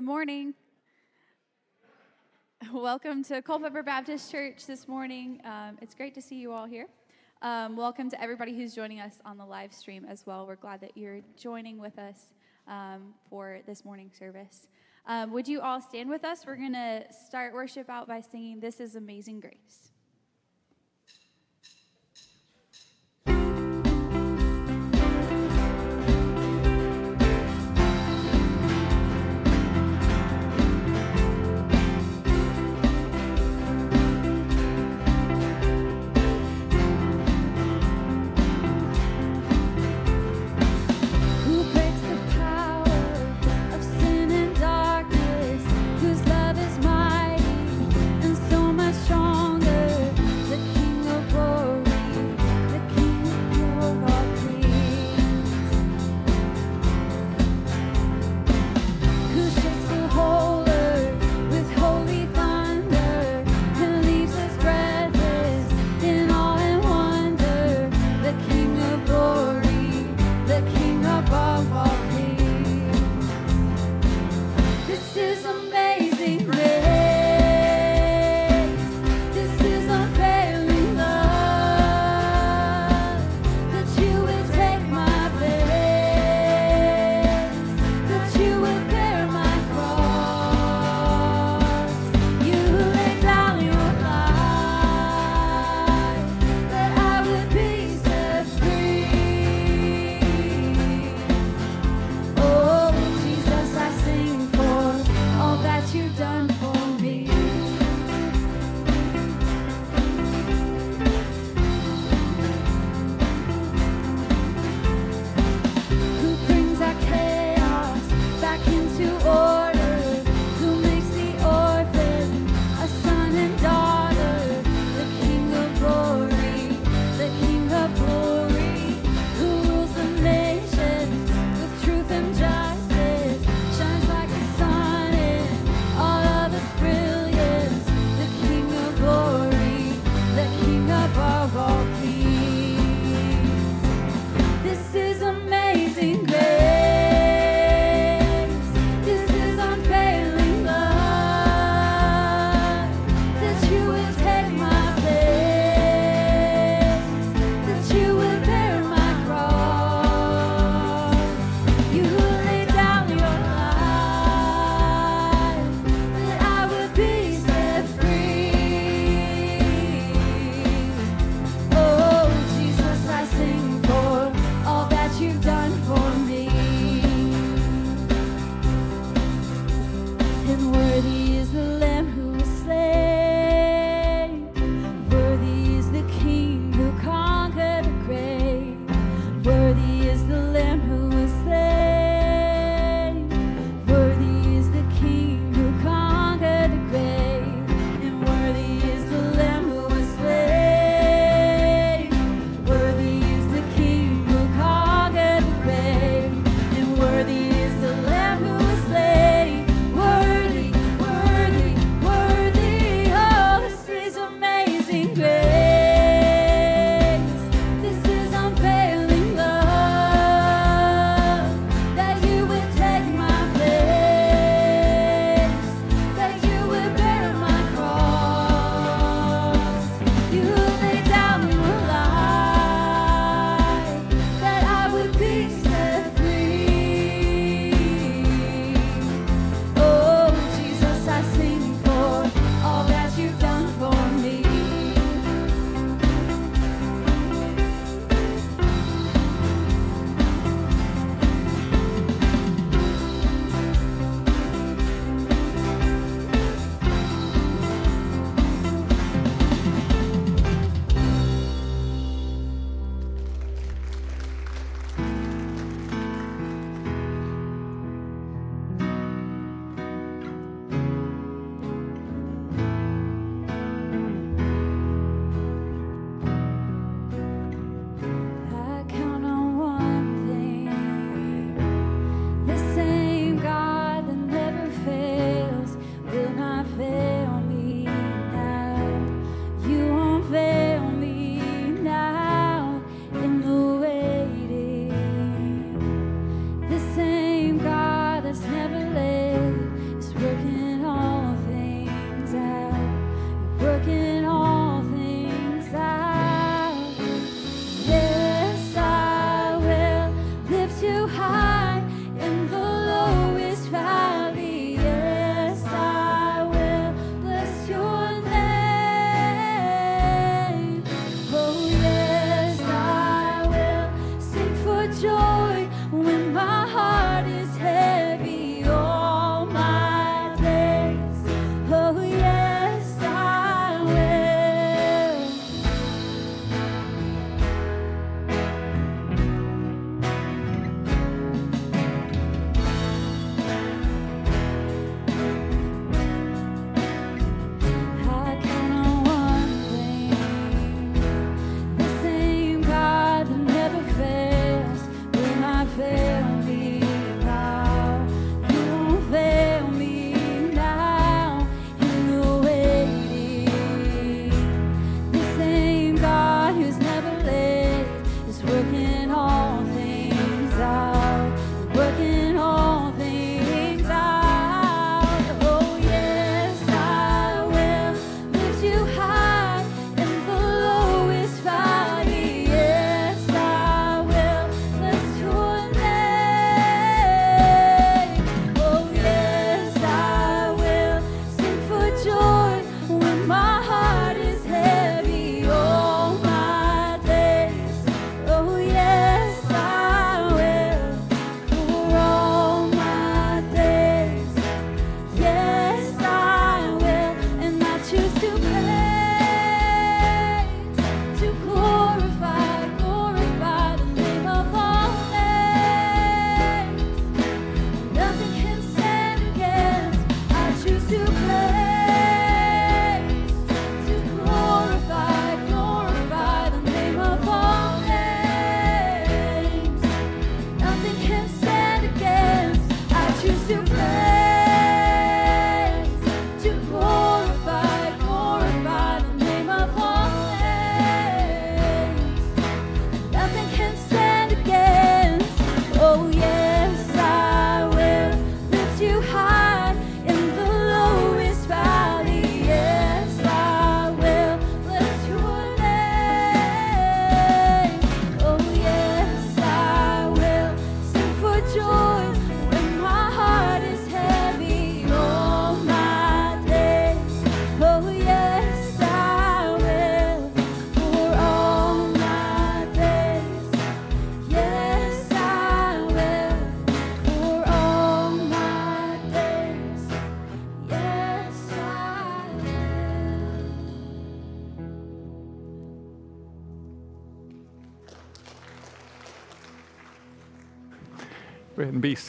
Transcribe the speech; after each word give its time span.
Good 0.00 0.06
morning. 0.06 0.54
Welcome 2.72 3.22
to 3.24 3.42
Culpeper 3.42 3.82
Baptist 3.82 4.32
Church 4.32 4.64
this 4.64 4.88
morning. 4.88 5.42
Um, 5.44 5.76
it's 5.82 5.94
great 5.94 6.14
to 6.14 6.22
see 6.22 6.36
you 6.36 6.52
all 6.52 6.64
here. 6.64 6.86
Um, 7.42 7.76
welcome 7.76 8.08
to 8.08 8.18
everybody 8.18 8.56
who's 8.56 8.74
joining 8.74 8.98
us 8.98 9.16
on 9.26 9.36
the 9.36 9.44
live 9.44 9.74
stream 9.74 10.06
as 10.08 10.24
well. 10.24 10.46
We're 10.46 10.56
glad 10.56 10.80
that 10.80 10.96
you're 10.96 11.20
joining 11.36 11.78
with 11.78 11.98
us 11.98 12.32
um, 12.66 13.12
for 13.28 13.60
this 13.66 13.84
morning 13.84 14.10
service. 14.18 14.68
Um, 15.04 15.32
would 15.32 15.46
you 15.46 15.60
all 15.60 15.82
stand 15.82 16.08
with 16.08 16.24
us? 16.24 16.46
We're 16.46 16.56
going 16.56 16.72
to 16.72 17.04
start 17.26 17.52
worship 17.52 17.90
out 17.90 18.08
by 18.08 18.22
singing 18.22 18.58
This 18.58 18.80
is 18.80 18.96
Amazing 18.96 19.40
Grace. 19.40 19.89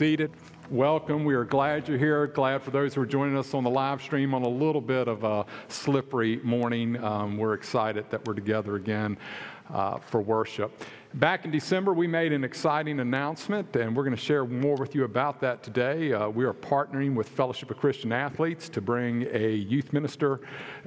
Seated. 0.02 0.32
Welcome. 0.72 1.26
We 1.26 1.36
are 1.36 1.46
glad 1.46 1.88
you're 1.88 1.96
here. 1.96 2.26
Glad 2.26 2.64
for 2.64 2.72
those 2.72 2.96
who 2.96 3.02
are 3.02 3.06
joining 3.06 3.38
us 3.38 3.54
on 3.54 3.64
the 3.64 3.70
live 3.70 4.02
stream 4.02 4.34
on 4.34 4.42
a 4.42 4.50
little 4.50 4.82
bit 4.82 5.08
of 5.08 5.24
a 5.24 5.46
slippery 5.68 6.38
morning. 6.38 6.98
Um, 7.04 7.38
we're 7.38 7.54
excited 7.54 8.10
that 8.10 8.26
we're 8.26 8.34
together 8.34 8.78
again 8.78 9.16
uh, 9.70 10.00
for 10.00 10.20
worship. 10.20 10.72
Back 11.16 11.44
in 11.44 11.52
December, 11.52 11.94
we 11.94 12.08
made 12.08 12.32
an 12.32 12.46
exciting 12.46 13.02
announcement, 13.02 13.76
and 13.76 13.94
we're 13.94 14.06
going 14.06 14.16
to 14.16 14.22
share 14.22 14.46
more 14.46 14.78
with 14.78 14.96
you 14.96 15.04
about 15.04 15.42
that 15.42 15.62
today. 15.62 16.14
Uh, 16.14 16.30
we 16.30 16.46
are 16.46 16.54
partnering 16.54 17.16
with 17.16 17.28
Fellowship 17.28 17.70
of 17.70 17.76
Christian 17.76 18.14
Athletes 18.14 18.70
to 18.70 18.80
bring 18.80 19.28
a 19.30 19.54
youth 19.54 19.92
minister 19.92 20.40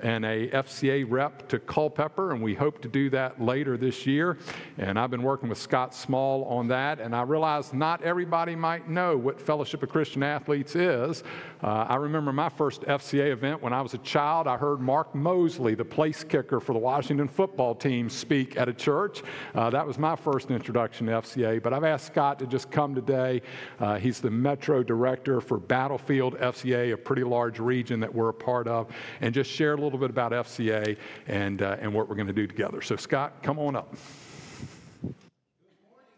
and 0.02 0.24
a 0.24 0.48
FCA 0.48 1.04
rep 1.06 1.46
to 1.48 1.58
Culpeper, 1.58 2.32
and 2.32 2.42
we 2.42 2.54
hope 2.54 2.80
to 2.80 2.88
do 2.88 3.10
that 3.10 3.38
later 3.38 3.76
this 3.76 4.06
year. 4.06 4.38
And 4.78 4.98
I've 4.98 5.10
been 5.10 5.22
working 5.22 5.50
with 5.50 5.58
Scott 5.58 5.94
Small 5.94 6.46
on 6.46 6.68
that, 6.68 7.00
and 7.00 7.14
I 7.14 7.20
realize 7.20 7.74
not 7.74 8.02
everybody 8.02 8.56
might 8.56 8.88
know 8.88 9.18
what 9.18 9.38
Fellowship 9.38 9.82
of 9.82 9.90
Christian 9.90 10.22
Athletes 10.22 10.74
is. 10.74 11.22
Uh, 11.62 11.84
I 11.86 11.96
remember 11.96 12.32
my 12.32 12.48
first 12.48 12.80
FCA 12.82 13.30
event 13.30 13.60
when 13.60 13.74
I 13.74 13.82
was 13.82 13.92
a 13.92 13.98
child. 13.98 14.46
I 14.46 14.56
heard 14.56 14.80
Mark 14.80 15.14
Moseley, 15.14 15.74
the 15.74 15.84
place 15.84 16.24
kicker 16.24 16.60
for 16.60 16.72
the 16.72 16.78
Washington 16.78 17.28
football 17.28 17.74
team, 17.74 18.08
speak 18.08 18.56
at 18.56 18.70
a 18.70 18.74
church. 18.74 19.22
Uh, 19.54 19.68
that 19.68 19.86
was 19.86 19.98
my 19.98 20.13
my 20.14 20.32
first 20.32 20.52
introduction 20.52 21.06
to 21.08 21.12
FCA, 21.12 21.60
but 21.60 21.72
I've 21.72 21.82
asked 21.82 22.06
Scott 22.06 22.38
to 22.38 22.46
just 22.46 22.70
come 22.70 22.94
today. 22.94 23.42
Uh, 23.80 23.98
he's 23.98 24.20
the 24.20 24.30
Metro 24.30 24.80
Director 24.84 25.40
for 25.40 25.58
Battlefield 25.58 26.38
FCA, 26.38 26.92
a 26.92 26.96
pretty 26.96 27.24
large 27.24 27.58
region 27.58 27.98
that 27.98 28.14
we're 28.14 28.28
a 28.28 28.34
part 28.34 28.68
of, 28.68 28.94
and 29.20 29.34
just 29.34 29.50
share 29.50 29.74
a 29.74 29.76
little 29.76 29.98
bit 29.98 30.10
about 30.10 30.30
FCA 30.30 30.96
and, 31.26 31.62
uh, 31.62 31.78
and 31.80 31.92
what 31.92 32.08
we're 32.08 32.14
going 32.14 32.28
to 32.28 32.32
do 32.32 32.46
together. 32.46 32.80
So, 32.80 32.94
Scott, 32.94 33.42
come 33.42 33.58
on 33.58 33.74
up. 33.74 33.92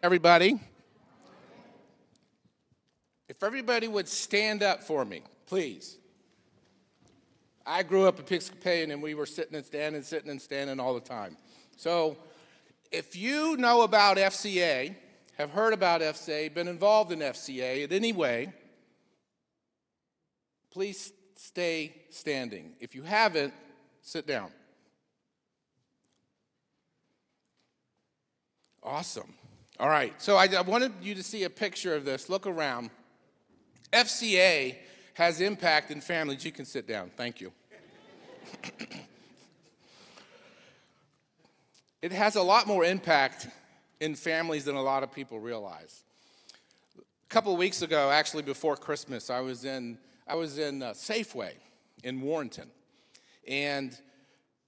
Everybody, 0.02 0.60
if 3.30 3.42
everybody 3.42 3.88
would 3.88 4.08
stand 4.08 4.62
up 4.62 4.82
for 4.82 5.06
me, 5.06 5.22
please. 5.46 5.96
I 7.64 7.82
grew 7.82 8.06
up 8.06 8.20
Episcopalian 8.20 8.90
and 8.90 9.02
we 9.02 9.14
were 9.14 9.24
sitting 9.24 9.56
and 9.56 9.64
standing, 9.64 10.02
sitting 10.02 10.30
and 10.30 10.42
standing 10.42 10.80
all 10.80 10.92
the 10.92 11.00
time. 11.00 11.38
So 11.78 12.18
if 12.96 13.14
you 13.14 13.58
know 13.58 13.82
about 13.82 14.16
FCA, 14.16 14.94
have 15.36 15.50
heard 15.50 15.74
about 15.74 16.00
FCA, 16.00 16.52
been 16.54 16.66
involved 16.66 17.12
in 17.12 17.18
FCA 17.18 17.84
in 17.84 17.92
any 17.92 18.14
way, 18.14 18.50
please 20.70 21.12
stay 21.34 21.94
standing. 22.08 22.72
If 22.80 22.94
you 22.94 23.02
haven't, 23.02 23.52
sit 24.00 24.26
down. 24.26 24.48
Awesome. 28.82 29.34
All 29.78 29.90
right, 29.90 30.14
so 30.22 30.36
I, 30.36 30.46
I, 30.56 30.62
wanted 30.62 30.92
you 31.02 31.14
to 31.16 31.22
see 31.22 31.44
a 31.44 31.50
picture 31.50 31.94
of 31.94 32.06
this. 32.06 32.30
Look 32.30 32.46
around. 32.46 32.88
FCA 33.92 34.74
has 35.12 35.42
impact 35.42 35.90
in 35.90 36.00
families. 36.00 36.46
You 36.46 36.52
can 36.52 36.64
sit 36.64 36.88
down. 36.88 37.10
Thank 37.14 37.42
you. 37.42 37.52
it 42.02 42.12
has 42.12 42.36
a 42.36 42.42
lot 42.42 42.66
more 42.66 42.84
impact 42.84 43.48
in 44.00 44.14
families 44.14 44.64
than 44.64 44.76
a 44.76 44.82
lot 44.82 45.02
of 45.02 45.12
people 45.12 45.40
realize. 45.40 46.02
A 46.98 47.28
couple 47.28 47.52
of 47.52 47.58
weeks 47.58 47.82
ago, 47.82 48.10
actually 48.10 48.42
before 48.42 48.76
Christmas, 48.76 49.30
I 49.30 49.40
was 49.40 49.64
in 49.64 49.98
I 50.28 50.34
was 50.34 50.58
in 50.58 50.82
uh, 50.82 50.90
Safeway 50.90 51.52
in 52.02 52.20
Warrenton, 52.20 52.68
and 53.46 53.96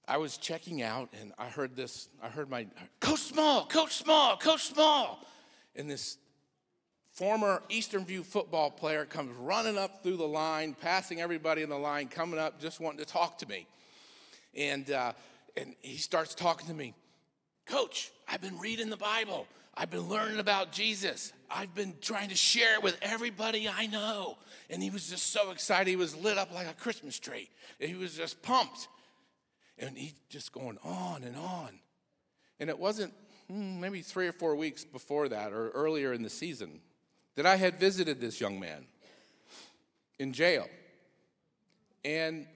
I 0.07 0.17
was 0.17 0.37
checking 0.37 0.81
out, 0.81 1.09
and 1.19 1.33
I 1.37 1.49
heard 1.49 1.75
this. 1.75 2.09
I 2.23 2.29
heard 2.29 2.49
my 2.49 2.65
Coach 2.99 3.19
Small, 3.19 3.65
Coach 3.65 3.95
Small, 3.95 4.37
Coach 4.37 4.63
Small, 4.63 5.23
and 5.75 5.89
this 5.89 6.17
former 7.13 7.61
Eastern 7.69 8.05
View 8.05 8.23
football 8.23 8.71
player 8.71 9.05
comes 9.05 9.35
running 9.37 9.77
up 9.77 10.01
through 10.01 10.17
the 10.17 10.27
line, 10.27 10.73
passing 10.73 11.21
everybody 11.21 11.61
in 11.61 11.69
the 11.69 11.77
line, 11.77 12.07
coming 12.07 12.39
up, 12.39 12.59
just 12.59 12.79
wanting 12.79 12.99
to 12.99 13.05
talk 13.05 13.37
to 13.37 13.47
me, 13.47 13.67
and 14.55 14.89
uh, 14.91 15.13
and 15.55 15.75
he 15.81 15.97
starts 15.97 16.33
talking 16.33 16.67
to 16.67 16.73
me. 16.73 16.93
Coach, 17.69 18.11
I've 18.27 18.41
been 18.41 18.57
reading 18.57 18.89
the 18.89 18.97
Bible. 18.97 19.45
I've 19.77 19.91
been 19.91 20.09
learning 20.09 20.39
about 20.39 20.71
Jesus. 20.71 21.31
I've 21.51 21.73
been 21.75 21.93
trying 22.01 22.29
to 22.29 22.35
share 22.35 22.73
it 22.75 22.83
with 22.83 22.97
everybody 23.01 23.69
I 23.69 23.85
know. 23.85 24.37
And 24.69 24.81
he 24.81 24.89
was 24.89 25.07
just 25.07 25.31
so 25.31 25.51
excited. 25.51 25.87
He 25.87 25.95
was 25.95 26.15
lit 26.15 26.37
up 26.37 26.53
like 26.53 26.67
a 26.67 26.73
Christmas 26.73 27.19
tree. 27.19 27.49
He 27.79 27.93
was 27.93 28.15
just 28.15 28.41
pumped. 28.41 28.87
And 29.77 29.97
he 29.97 30.13
just 30.29 30.51
going 30.51 30.77
on 30.83 31.23
and 31.23 31.37
on. 31.37 31.79
And 32.59 32.69
it 32.69 32.77
wasn't 32.77 33.13
hmm, 33.47 33.79
maybe 33.79 34.01
three 34.01 34.27
or 34.27 34.33
four 34.33 34.55
weeks 34.55 34.83
before 34.83 35.29
that 35.29 35.53
or 35.53 35.69
earlier 35.69 36.11
in 36.11 36.23
the 36.23 36.29
season 36.29 36.81
that 37.35 37.45
I 37.45 37.55
had 37.55 37.79
visited 37.79 38.19
this 38.19 38.41
young 38.41 38.59
man 38.59 38.85
in 40.17 40.33
jail. 40.33 40.67
And 42.03 42.47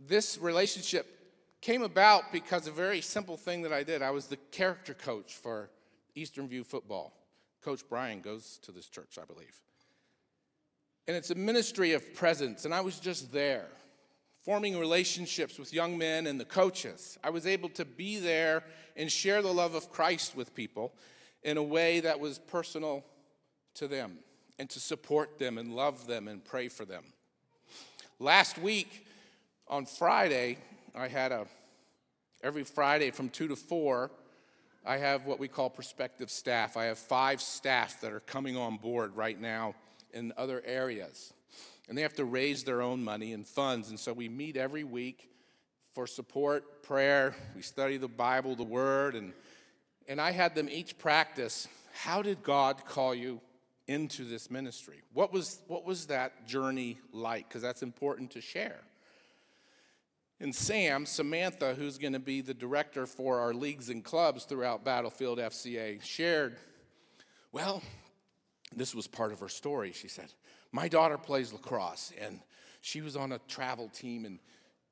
this 0.00 0.38
relationship 0.38 1.21
came 1.62 1.82
about 1.82 2.32
because 2.32 2.66
a 2.66 2.72
very 2.72 3.00
simple 3.00 3.36
thing 3.36 3.62
that 3.62 3.72
I 3.72 3.84
did. 3.84 4.02
I 4.02 4.10
was 4.10 4.26
the 4.26 4.36
character 4.50 4.92
coach 4.92 5.36
for 5.36 5.70
Eastern 6.14 6.48
View 6.48 6.64
football. 6.64 7.14
Coach 7.62 7.82
Brian 7.88 8.20
goes 8.20 8.58
to 8.64 8.72
this 8.72 8.88
church, 8.88 9.16
I 9.20 9.24
believe. 9.24 9.54
And 11.06 11.16
it's 11.16 11.30
a 11.30 11.36
ministry 11.36 11.92
of 11.92 12.14
presence, 12.14 12.64
and 12.64 12.74
I 12.74 12.80
was 12.80 12.98
just 12.98 13.32
there, 13.32 13.68
forming 14.44 14.78
relationships 14.78 15.58
with 15.58 15.72
young 15.72 15.96
men 15.96 16.26
and 16.26 16.38
the 16.38 16.44
coaches. 16.44 17.16
I 17.22 17.30
was 17.30 17.46
able 17.46 17.68
to 17.70 17.84
be 17.84 18.18
there 18.18 18.64
and 18.96 19.10
share 19.10 19.40
the 19.40 19.52
love 19.52 19.74
of 19.74 19.90
Christ 19.90 20.36
with 20.36 20.54
people 20.54 20.92
in 21.44 21.56
a 21.56 21.62
way 21.62 22.00
that 22.00 22.18
was 22.18 22.38
personal 22.38 23.04
to 23.74 23.88
them 23.88 24.18
and 24.58 24.68
to 24.70 24.80
support 24.80 25.38
them 25.38 25.58
and 25.58 25.74
love 25.74 26.06
them 26.06 26.28
and 26.28 26.44
pray 26.44 26.68
for 26.68 26.84
them. 26.84 27.04
Last 28.18 28.58
week 28.58 29.06
on 29.68 29.86
Friday, 29.86 30.58
I 30.94 31.08
had 31.08 31.32
a, 31.32 31.46
every 32.42 32.64
Friday 32.64 33.10
from 33.10 33.28
2 33.30 33.48
to 33.48 33.56
4, 33.56 34.10
I 34.84 34.96
have 34.96 35.26
what 35.26 35.38
we 35.38 35.48
call 35.48 35.70
prospective 35.70 36.30
staff. 36.30 36.76
I 36.76 36.84
have 36.84 36.98
five 36.98 37.40
staff 37.40 38.00
that 38.00 38.12
are 38.12 38.20
coming 38.20 38.56
on 38.56 38.76
board 38.76 39.16
right 39.16 39.40
now 39.40 39.74
in 40.12 40.32
other 40.36 40.62
areas. 40.66 41.32
And 41.88 41.96
they 41.96 42.02
have 42.02 42.14
to 42.14 42.24
raise 42.24 42.64
their 42.64 42.82
own 42.82 43.02
money 43.02 43.32
and 43.32 43.46
funds. 43.46 43.90
And 43.90 43.98
so 43.98 44.12
we 44.12 44.28
meet 44.28 44.56
every 44.56 44.84
week 44.84 45.30
for 45.92 46.06
support, 46.06 46.82
prayer. 46.82 47.34
We 47.54 47.62
study 47.62 47.96
the 47.96 48.08
Bible, 48.08 48.56
the 48.56 48.64
Word. 48.64 49.14
And, 49.14 49.32
and 50.08 50.20
I 50.20 50.32
had 50.32 50.54
them 50.54 50.68
each 50.68 50.98
practice 50.98 51.68
how 51.92 52.22
did 52.22 52.42
God 52.42 52.84
call 52.86 53.14
you 53.14 53.40
into 53.86 54.24
this 54.24 54.50
ministry? 54.50 55.02
What 55.12 55.32
was, 55.32 55.60
what 55.66 55.84
was 55.84 56.06
that 56.06 56.46
journey 56.46 56.98
like? 57.12 57.48
Because 57.48 57.62
that's 57.62 57.82
important 57.82 58.30
to 58.32 58.40
share. 58.40 58.80
And 60.42 60.52
Sam, 60.52 61.06
Samantha, 61.06 61.72
who's 61.74 61.98
going 61.98 62.14
to 62.14 62.18
be 62.18 62.40
the 62.40 62.52
director 62.52 63.06
for 63.06 63.38
our 63.38 63.54
leagues 63.54 63.90
and 63.90 64.02
clubs 64.02 64.42
throughout 64.42 64.84
Battlefield 64.84 65.38
FCA, 65.38 66.02
shared, 66.02 66.56
well, 67.52 67.80
this 68.74 68.92
was 68.92 69.06
part 69.06 69.32
of 69.32 69.38
her 69.38 69.48
story. 69.48 69.92
She 69.92 70.08
said, 70.08 70.32
My 70.72 70.88
daughter 70.88 71.16
plays 71.16 71.52
lacrosse, 71.52 72.12
and 72.20 72.40
she 72.80 73.02
was 73.02 73.14
on 73.14 73.30
a 73.30 73.38
travel 73.46 73.88
team, 73.88 74.24
and 74.24 74.40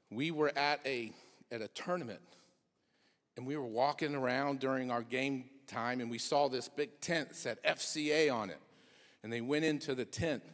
we 0.09 0.31
were 0.31 0.57
at 0.57 0.79
a, 0.87 1.11
at 1.51 1.63
a 1.63 1.69
tournament, 1.69 2.21
and 3.37 3.45
we 3.45 3.57
were 3.57 3.67
walking 3.67 4.15
around 4.15 4.61
during 4.61 4.93
our 4.93 5.03
game 5.03 5.47
time, 5.67 6.01
and 6.01 6.09
we 6.13 6.19
saw 6.19 6.49
this 6.49 6.69
big 6.69 7.01
tent 7.01 7.31
that 7.31 7.37
said 7.37 7.59
FCA 7.65 8.33
on 8.33 8.51
it. 8.51 8.61
And 9.25 9.33
they 9.33 9.41
went 9.41 9.65
into 9.65 9.97
the 9.97 10.05
tent 10.05 10.45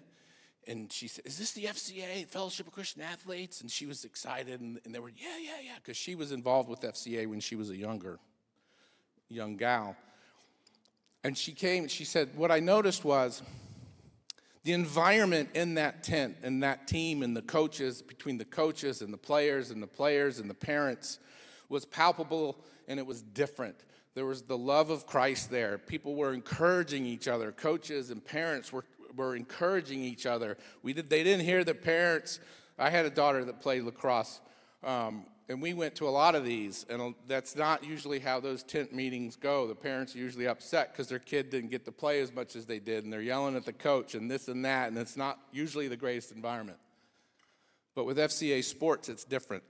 and 0.66 0.92
she 0.92 1.08
said, 1.08 1.26
Is 1.26 1.38
this 1.38 1.52
the 1.52 1.64
FCA, 1.64 2.26
Fellowship 2.26 2.66
of 2.66 2.72
Christian 2.72 3.02
Athletes? 3.02 3.60
And 3.60 3.70
she 3.70 3.86
was 3.86 4.04
excited, 4.04 4.60
and, 4.60 4.80
and 4.84 4.94
they 4.94 4.98
were, 4.98 5.10
Yeah, 5.10 5.38
yeah, 5.40 5.60
yeah, 5.64 5.74
because 5.76 5.96
she 5.96 6.14
was 6.14 6.32
involved 6.32 6.68
with 6.68 6.80
FCA 6.80 7.26
when 7.26 7.40
she 7.40 7.56
was 7.56 7.70
a 7.70 7.76
younger, 7.76 8.18
young 9.28 9.56
gal. 9.56 9.96
And 11.22 11.36
she 11.36 11.52
came 11.52 11.84
and 11.84 11.90
she 11.90 12.04
said, 12.04 12.30
What 12.36 12.50
I 12.50 12.60
noticed 12.60 13.04
was 13.04 13.42
the 14.64 14.72
environment 14.72 15.50
in 15.54 15.74
that 15.74 16.02
tent 16.02 16.38
and 16.42 16.62
that 16.64 16.88
team 16.88 17.22
and 17.22 17.36
the 17.36 17.42
coaches, 17.42 18.02
between 18.02 18.36
the 18.38 18.44
coaches 18.44 19.00
and 19.02 19.12
the 19.12 19.18
players 19.18 19.70
and 19.70 19.80
the 19.80 19.86
players 19.86 20.40
and 20.40 20.50
the 20.50 20.54
parents, 20.54 21.20
was 21.68 21.84
palpable 21.84 22.56
and 22.88 22.98
it 22.98 23.06
was 23.06 23.22
different. 23.22 23.76
There 24.14 24.26
was 24.26 24.42
the 24.42 24.58
love 24.58 24.90
of 24.90 25.06
Christ 25.06 25.50
there. 25.50 25.78
People 25.78 26.14
were 26.14 26.32
encouraging 26.32 27.04
each 27.06 27.28
other. 27.28 27.52
Coaches 27.52 28.10
and 28.10 28.24
parents 28.24 28.72
were 28.72 28.84
were 29.16 29.34
encouraging 29.34 30.00
each 30.00 30.26
other. 30.26 30.56
We 30.82 30.92
did, 30.92 31.10
they 31.10 31.24
didn't 31.24 31.44
hear 31.44 31.64
the 31.64 31.74
parents. 31.74 32.40
I 32.78 32.90
had 32.90 33.06
a 33.06 33.10
daughter 33.10 33.44
that 33.44 33.60
played 33.60 33.84
lacrosse, 33.84 34.40
um, 34.84 35.24
and 35.48 35.62
we 35.62 35.74
went 35.74 35.94
to 35.96 36.08
a 36.08 36.10
lot 36.10 36.34
of 36.34 36.44
these, 36.44 36.84
and 36.90 37.14
that's 37.26 37.56
not 37.56 37.84
usually 37.84 38.18
how 38.18 38.40
those 38.40 38.62
tent 38.62 38.92
meetings 38.92 39.36
go. 39.36 39.66
The 39.66 39.74
parents 39.74 40.14
are 40.14 40.18
usually 40.18 40.46
upset 40.46 40.92
because 40.92 41.08
their 41.08 41.18
kid 41.18 41.50
didn't 41.50 41.70
get 41.70 41.84
to 41.84 41.92
play 41.92 42.20
as 42.20 42.34
much 42.34 42.56
as 42.56 42.66
they 42.66 42.78
did, 42.78 43.04
and 43.04 43.12
they're 43.12 43.22
yelling 43.22 43.56
at 43.56 43.64
the 43.64 43.72
coach 43.72 44.14
and 44.14 44.30
this 44.30 44.48
and 44.48 44.64
that, 44.64 44.88
and 44.88 44.98
it's 44.98 45.16
not 45.16 45.38
usually 45.52 45.88
the 45.88 45.96
greatest 45.96 46.32
environment. 46.32 46.78
But 47.94 48.04
with 48.04 48.18
FCA 48.18 48.62
sports, 48.62 49.08
it's 49.08 49.24
different. 49.24 49.62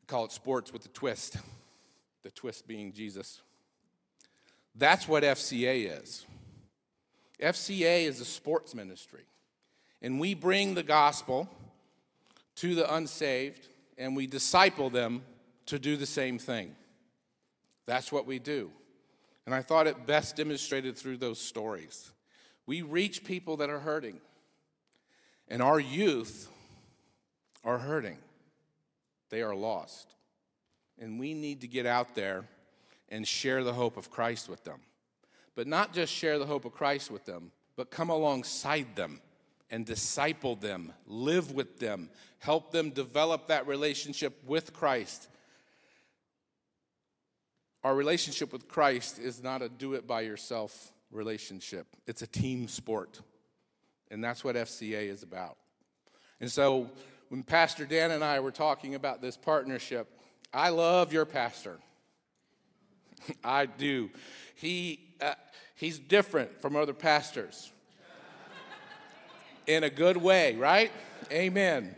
We 0.00 0.06
call 0.06 0.24
it 0.24 0.32
sports 0.32 0.72
with 0.72 0.86
a 0.86 0.88
twist, 0.88 1.36
the 2.22 2.30
twist 2.30 2.66
being 2.66 2.92
Jesus. 2.92 3.42
That's 4.74 5.06
what 5.06 5.24
FCA 5.24 6.00
is. 6.00 6.24
FCA 7.40 8.04
is 8.04 8.20
a 8.20 8.24
sports 8.24 8.74
ministry, 8.74 9.24
and 10.02 10.20
we 10.20 10.34
bring 10.34 10.74
the 10.74 10.82
gospel 10.82 11.48
to 12.56 12.74
the 12.74 12.92
unsaved 12.94 13.68
and 13.96 14.16
we 14.16 14.26
disciple 14.26 14.90
them 14.90 15.22
to 15.66 15.78
do 15.78 15.96
the 15.96 16.06
same 16.06 16.38
thing. 16.38 16.74
That's 17.86 18.10
what 18.10 18.26
we 18.26 18.38
do. 18.38 18.70
And 19.46 19.54
I 19.54 19.62
thought 19.62 19.86
it 19.86 20.06
best 20.06 20.36
demonstrated 20.36 20.96
through 20.96 21.18
those 21.18 21.38
stories. 21.38 22.10
We 22.66 22.82
reach 22.82 23.24
people 23.24 23.58
that 23.58 23.70
are 23.70 23.80
hurting, 23.80 24.20
and 25.48 25.60
our 25.62 25.80
youth 25.80 26.48
are 27.64 27.78
hurting. 27.78 28.18
They 29.30 29.42
are 29.42 29.54
lost. 29.54 30.14
And 30.98 31.18
we 31.18 31.34
need 31.34 31.62
to 31.62 31.68
get 31.68 31.86
out 31.86 32.14
there 32.14 32.44
and 33.08 33.26
share 33.26 33.64
the 33.64 33.72
hope 33.72 33.96
of 33.96 34.10
Christ 34.10 34.48
with 34.48 34.64
them. 34.64 34.80
But 35.54 35.66
not 35.66 35.92
just 35.92 36.12
share 36.12 36.38
the 36.38 36.46
hope 36.46 36.64
of 36.64 36.72
Christ 36.72 37.10
with 37.10 37.24
them, 37.24 37.50
but 37.76 37.90
come 37.90 38.10
alongside 38.10 38.96
them 38.96 39.20
and 39.70 39.86
disciple 39.86 40.56
them, 40.56 40.92
live 41.06 41.52
with 41.52 41.78
them, 41.78 42.10
help 42.38 42.72
them 42.72 42.90
develop 42.90 43.48
that 43.48 43.66
relationship 43.66 44.42
with 44.46 44.72
Christ. 44.72 45.28
Our 47.82 47.94
relationship 47.94 48.52
with 48.52 48.68
Christ 48.68 49.18
is 49.18 49.42
not 49.42 49.62
a 49.62 49.68
do 49.68 49.94
it 49.94 50.06
by 50.06 50.22
yourself 50.22 50.92
relationship, 51.10 51.86
it's 52.06 52.22
a 52.22 52.26
team 52.26 52.68
sport. 52.68 53.20
And 54.12 54.24
that's 54.24 54.42
what 54.42 54.56
FCA 54.56 55.08
is 55.08 55.22
about. 55.22 55.56
And 56.40 56.50
so 56.50 56.90
when 57.28 57.44
Pastor 57.44 57.84
Dan 57.84 58.10
and 58.10 58.24
I 58.24 58.40
were 58.40 58.50
talking 58.50 58.96
about 58.96 59.22
this 59.22 59.36
partnership, 59.36 60.08
I 60.52 60.70
love 60.70 61.12
your 61.12 61.24
pastor. 61.24 61.78
I 63.44 63.66
do. 63.66 64.10
He, 64.54 65.00
uh, 65.20 65.34
he's 65.76 65.98
different 65.98 66.60
from 66.60 66.76
other 66.76 66.94
pastors 66.94 67.70
in 69.66 69.84
a 69.84 69.90
good 69.90 70.16
way, 70.16 70.54
right? 70.56 70.90
Amen. 71.32 71.94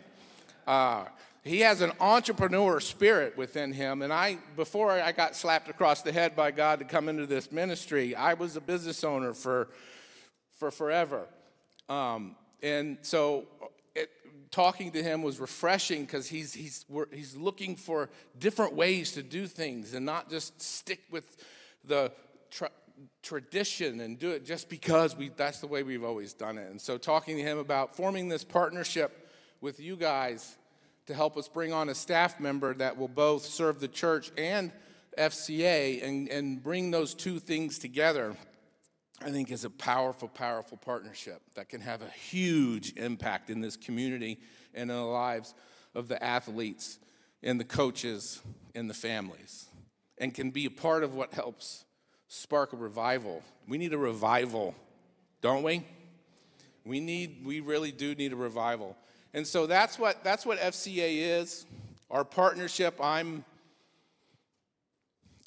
Uh, 0.67 1.05
he 1.45 1.61
has 1.61 1.81
an 1.81 1.93
entrepreneur 2.01 2.79
spirit 2.79 3.37
within 3.37 3.73
him. 3.73 4.03
And 4.03 4.13
I, 4.13 4.39
before 4.55 4.93
I 4.93 5.11
got 5.11 5.35
slapped 5.35 5.69
across 5.69 6.03
the 6.03 6.13
head 6.13 6.37
by 6.37 6.53
God 6.53 6.79
to 6.79 6.85
come 6.85 7.09
into 7.09 7.27
this 7.27 7.51
ministry, 7.51 8.15
I 8.15 8.35
was 8.35 8.55
a 8.57 8.61
business 8.61 9.03
owner 9.03 9.35
for, 9.35 9.69
for 10.53 10.71
forever. 10.71 11.27
Um, 11.89 12.37
and 12.63 12.99
so 13.03 13.47
talking 14.51 14.93
to 14.93 15.03
him 15.03 15.23
was 15.23 15.41
refreshing 15.41 16.03
because 16.03 16.29
he's, 16.29 16.53
he's, 16.53 16.85
he's 17.13 17.37
looking 17.37 17.77
for 17.77 18.11
different 18.39 18.75
ways 18.75 19.13
to 19.13 19.23
do 19.23 19.47
things 19.47 19.95
and 19.95 20.05
not 20.05 20.31
just 20.31 20.61
stick 20.61 21.01
with 21.11 21.37
the 21.85 22.13
tra- 22.51 22.71
tradition 23.23 24.01
and 24.01 24.19
do 24.19 24.31
it 24.31 24.45
just 24.45 24.69
because 24.69 25.17
we, 25.17 25.31
that's 25.37 25.61
the 25.61 25.67
way 25.67 25.83
we've 25.83 26.05
always 26.05 26.33
done 26.33 26.59
it. 26.59 26.71
And 26.71 26.81
so 26.81 26.99
talking 26.99 27.37
to 27.37 27.43
him 27.43 27.59
about 27.59 27.97
forming 27.97 28.29
this 28.29 28.45
partnership 28.45 29.31
with 29.61 29.81
you 29.81 29.97
guys 29.97 30.57
to 31.07 31.15
help 31.15 31.37
us 31.37 31.49
bring 31.49 31.73
on 31.73 31.89
a 31.89 31.95
staff 31.95 32.39
member 32.39 32.75
that 32.75 32.97
will 32.97 33.09
both 33.09 33.45
serve 33.45 33.81
the 33.81 33.89
church 33.89 34.31
and 34.37 34.71
FCA 35.19 36.03
and, 36.03 36.29
and 36.29 36.63
bring 36.63 36.91
those 36.91 37.15
two 37.15 37.39
things 37.39 37.79
together, 37.79 38.35
I 39.25 39.31
think 39.31 39.51
is 39.51 39.65
a 39.65 39.71
powerful, 39.71 40.29
powerful 40.29 40.77
partnership 40.79 41.43
that 41.55 41.69
can 41.69 41.81
have 41.81 42.03
a 42.03 42.09
huge 42.09 42.95
impact 42.97 43.51
in 43.51 43.61
this 43.61 43.77
community 43.77 44.41
and 44.75 44.91
in 44.91 44.97
the 44.97 45.03
lives 45.03 45.55
of 45.95 46.09
the 46.09 46.23
athletes 46.23 46.99
and 47.43 47.61
the 47.61 47.65
coaches 47.65 48.41
and 48.75 48.91
the 48.91 48.95
families 48.95 49.67
and 50.19 50.35
can 50.35 50.51
be 50.51 50.67
a 50.67 50.71
part 50.71 51.05
of 51.05 51.15
what 51.15 51.33
helps 51.35 51.85
spark 52.29 52.73
a 52.73 52.77
revival. 52.77 53.43
We 53.69 53.79
need 53.79 53.93
a 53.93 53.99
revival, 53.99 54.75
don't 55.41 55.63
we? 55.63 55.85
We 56.85 56.99
need 56.99 57.45
we 57.45 57.61
really 57.61 57.93
do 57.93 58.15
need 58.15 58.33
a 58.33 58.37
revival. 58.37 58.97
And 59.35 59.47
so 59.47 59.67
that's 59.67 59.99
what 59.99 60.25
that's 60.25 60.45
what 60.45 60.59
FCA 60.59 61.41
is. 61.41 61.67
Our 62.11 62.25
partnership, 62.25 62.99
I'm 63.01 63.45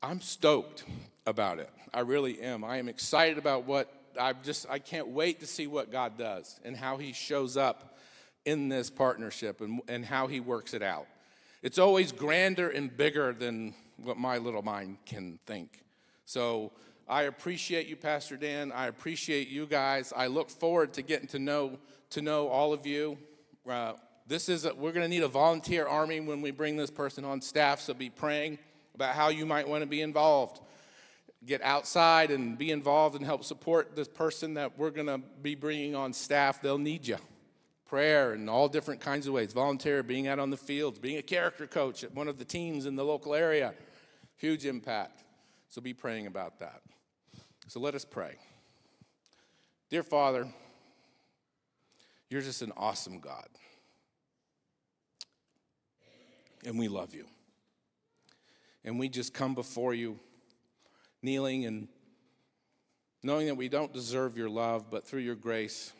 I'm 0.01 0.22
stoked 0.22 0.84
about 1.25 1.60
it. 1.60 1.70
I 1.95 2.01
really 2.01 2.41
am. 2.41 2.65
I 2.65 2.75
am 2.75 2.89
excited 2.89 3.37
about 3.37 3.63
what 3.63 3.89
I 4.19 4.33
just 4.33 4.65
I 4.69 4.79
can't 4.79 5.07
wait 5.07 5.39
to 5.39 5.47
see 5.47 5.65
what 5.65 5.93
God 5.93 6.17
does 6.17 6.59
and 6.65 6.75
how 6.75 6.97
he 6.97 7.13
shows 7.13 7.55
up 7.55 7.97
in 8.43 8.67
this 8.67 8.89
partnership 8.89 9.61
and, 9.61 9.81
and 9.87 10.03
how 10.03 10.27
he 10.27 10.41
works 10.41 10.73
it 10.73 10.83
out. 10.83 11.07
It's 11.63 11.79
always 11.79 12.11
grander 12.11 12.69
and 12.69 12.95
bigger 12.95 13.31
than 13.31 13.73
what 13.95 14.17
my 14.17 14.39
little 14.39 14.61
mind 14.61 14.97
can 15.05 15.39
think. 15.45 15.85
So 16.25 16.73
I 17.07 17.23
appreciate 17.23 17.87
you, 17.87 17.95
Pastor 17.95 18.35
Dan. 18.35 18.73
I 18.73 18.87
appreciate 18.87 19.47
you 19.47 19.65
guys. 19.65 20.11
I 20.13 20.27
look 20.27 20.49
forward 20.49 20.91
to 20.95 21.01
getting 21.01 21.27
to 21.29 21.39
know 21.39 21.79
to 22.09 22.21
know 22.21 22.49
all 22.49 22.73
of 22.73 22.85
you. 22.85 23.17
Uh, 23.69 23.93
this 24.27 24.49
is 24.49 24.65
a, 24.65 24.75
we're 24.75 24.91
going 24.91 25.05
to 25.05 25.07
need 25.09 25.23
a 25.23 25.29
volunteer 25.29 25.87
army 25.87 26.19
when 26.19 26.41
we 26.41 26.51
bring 26.51 26.75
this 26.75 26.91
person 26.91 27.23
on 27.23 27.39
staff. 27.39 27.79
So 27.79 27.93
be 27.93 28.09
praying 28.09 28.59
about 28.95 29.15
how 29.15 29.29
you 29.29 29.45
might 29.45 29.65
want 29.65 29.81
to 29.81 29.87
be 29.87 30.01
involved. 30.01 30.59
Get 31.45 31.61
outside 31.61 32.31
and 32.31 32.57
be 32.57 32.71
involved 32.71 33.15
and 33.15 33.23
help 33.23 33.43
support 33.43 33.95
this 33.95 34.07
person 34.07 34.55
that 34.55 34.77
we're 34.77 34.89
going 34.89 35.07
to 35.07 35.19
be 35.41 35.53
bringing 35.53 35.95
on 35.95 36.11
staff. 36.11 36.61
They'll 36.61 36.77
need 36.77 37.07
you. 37.07 37.17
Prayer 37.85 38.33
in 38.33 38.49
all 38.49 38.67
different 38.67 38.99
kinds 38.99 39.27
of 39.27 39.33
ways. 39.33 39.53
Volunteer, 39.53 40.01
being 40.01 40.27
out 40.27 40.39
on 40.39 40.49
the 40.49 40.57
fields, 40.57 40.97
being 40.97 41.17
a 41.17 41.21
character 41.21 41.67
coach 41.67 42.03
at 42.03 42.13
one 42.15 42.27
of 42.27 42.39
the 42.39 42.45
teams 42.45 42.87
in 42.87 42.95
the 42.95 43.05
local 43.05 43.35
area. 43.35 43.75
Huge 44.37 44.65
impact. 44.65 45.23
So 45.69 45.81
be 45.81 45.93
praying 45.93 46.25
about 46.25 46.59
that. 46.59 46.81
So 47.67 47.79
let 47.79 47.93
us 47.93 48.05
pray. 48.05 48.35
Dear 49.89 50.03
Father, 50.03 50.47
you're 52.29 52.41
just 52.41 52.61
an 52.63 52.71
awesome 52.75 53.19
God. 53.19 53.47
And 56.65 56.79
we 56.79 56.87
love 56.87 57.13
you. 57.13 57.25
And 58.83 58.99
we 58.99 59.09
just 59.09 59.33
come 59.33 59.53
before 59.53 59.93
you, 59.93 60.19
kneeling 61.22 61.65
and 61.65 61.88
knowing 63.24 63.48
that 63.48 63.55
we 63.55 63.69
don't 63.69 63.91
deserve 63.91 64.38
your 64.38 64.50
love, 64.50 64.89
but 64.91 65.05
through 65.05 65.22
your 65.22 65.36
grace, 65.36 65.91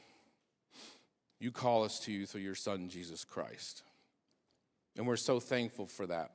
you 1.40 1.52
call 1.52 1.84
us 1.84 2.00
to 2.02 2.12
you 2.12 2.26
through 2.26 2.42
your 2.42 2.56
Son, 2.56 2.88
Jesus 2.88 3.24
Christ. 3.24 3.84
And 4.96 5.08
we're 5.08 5.18
so 5.18 5.40
thankful 5.40 5.88
for 5.88 6.06
that. 6.08 6.32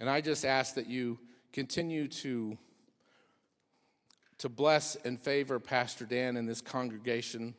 And 0.00 0.10
I 0.10 0.20
just 0.20 0.44
ask 0.44 0.74
that 0.74 0.88
you 0.88 1.18
continue 1.52 2.08
to, 2.08 2.58
to 4.38 4.48
bless 4.48 4.96
and 4.96 5.18
favor 5.18 5.60
Pastor 5.60 6.04
Dan 6.04 6.36
and 6.36 6.48
this 6.48 6.60
congregation 6.60 7.54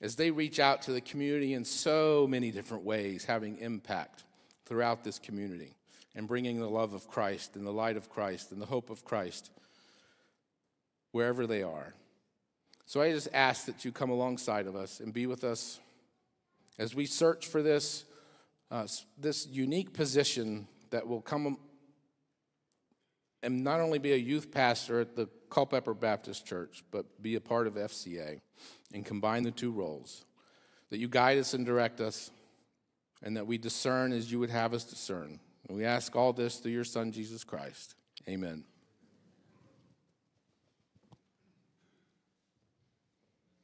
as 0.00 0.16
they 0.16 0.30
reach 0.30 0.60
out 0.60 0.82
to 0.82 0.92
the 0.92 1.00
community 1.00 1.54
in 1.54 1.64
so 1.64 2.26
many 2.28 2.50
different 2.50 2.84
ways, 2.84 3.24
having 3.24 3.58
impact 3.58 4.24
throughout 4.64 5.02
this 5.04 5.18
community 5.18 5.74
and 6.14 6.28
bringing 6.28 6.60
the 6.60 6.68
love 6.68 6.94
of 6.94 7.08
Christ 7.08 7.56
and 7.56 7.66
the 7.66 7.72
light 7.72 7.96
of 7.96 8.08
Christ 8.08 8.52
and 8.52 8.60
the 8.60 8.66
hope 8.66 8.90
of 8.90 9.04
Christ 9.04 9.50
wherever 11.12 11.46
they 11.46 11.62
are. 11.62 11.94
So 12.86 13.00
I 13.00 13.12
just 13.12 13.28
ask 13.32 13.66
that 13.66 13.84
you 13.84 13.92
come 13.92 14.10
alongside 14.10 14.66
of 14.66 14.76
us 14.76 15.00
and 15.00 15.12
be 15.12 15.26
with 15.26 15.44
us 15.44 15.80
as 16.78 16.94
we 16.94 17.06
search 17.06 17.46
for 17.46 17.62
this, 17.62 18.04
uh, 18.70 18.86
this 19.18 19.46
unique 19.46 19.92
position 19.92 20.66
that 20.90 21.06
will 21.06 21.20
come 21.20 21.56
and 23.42 23.62
not 23.62 23.80
only 23.80 23.98
be 23.98 24.12
a 24.12 24.16
youth 24.16 24.50
pastor 24.50 25.00
at 25.00 25.14
the 25.16 25.28
Culpeper 25.50 25.92
Baptist 25.92 26.46
Church, 26.46 26.82
but 26.90 27.22
be 27.22 27.34
a 27.36 27.40
part 27.40 27.66
of 27.66 27.74
FCA 27.74 28.40
and 28.92 29.04
combine 29.04 29.42
the 29.42 29.50
two 29.50 29.70
roles. 29.70 30.24
That 30.90 30.98
you 30.98 31.08
guide 31.08 31.38
us 31.38 31.52
and 31.52 31.66
direct 31.66 32.00
us, 32.00 32.30
and 33.22 33.36
that 33.36 33.46
we 33.46 33.58
discern 33.58 34.12
as 34.12 34.32
you 34.32 34.38
would 34.38 34.50
have 34.50 34.72
us 34.72 34.84
discern. 34.84 35.40
And 35.68 35.76
we 35.76 35.84
ask 35.84 36.14
all 36.14 36.32
this 36.32 36.56
through 36.56 36.72
your 36.72 36.84
Son, 36.84 37.10
Jesus 37.10 37.44
Christ. 37.44 37.94
Amen. 38.28 38.64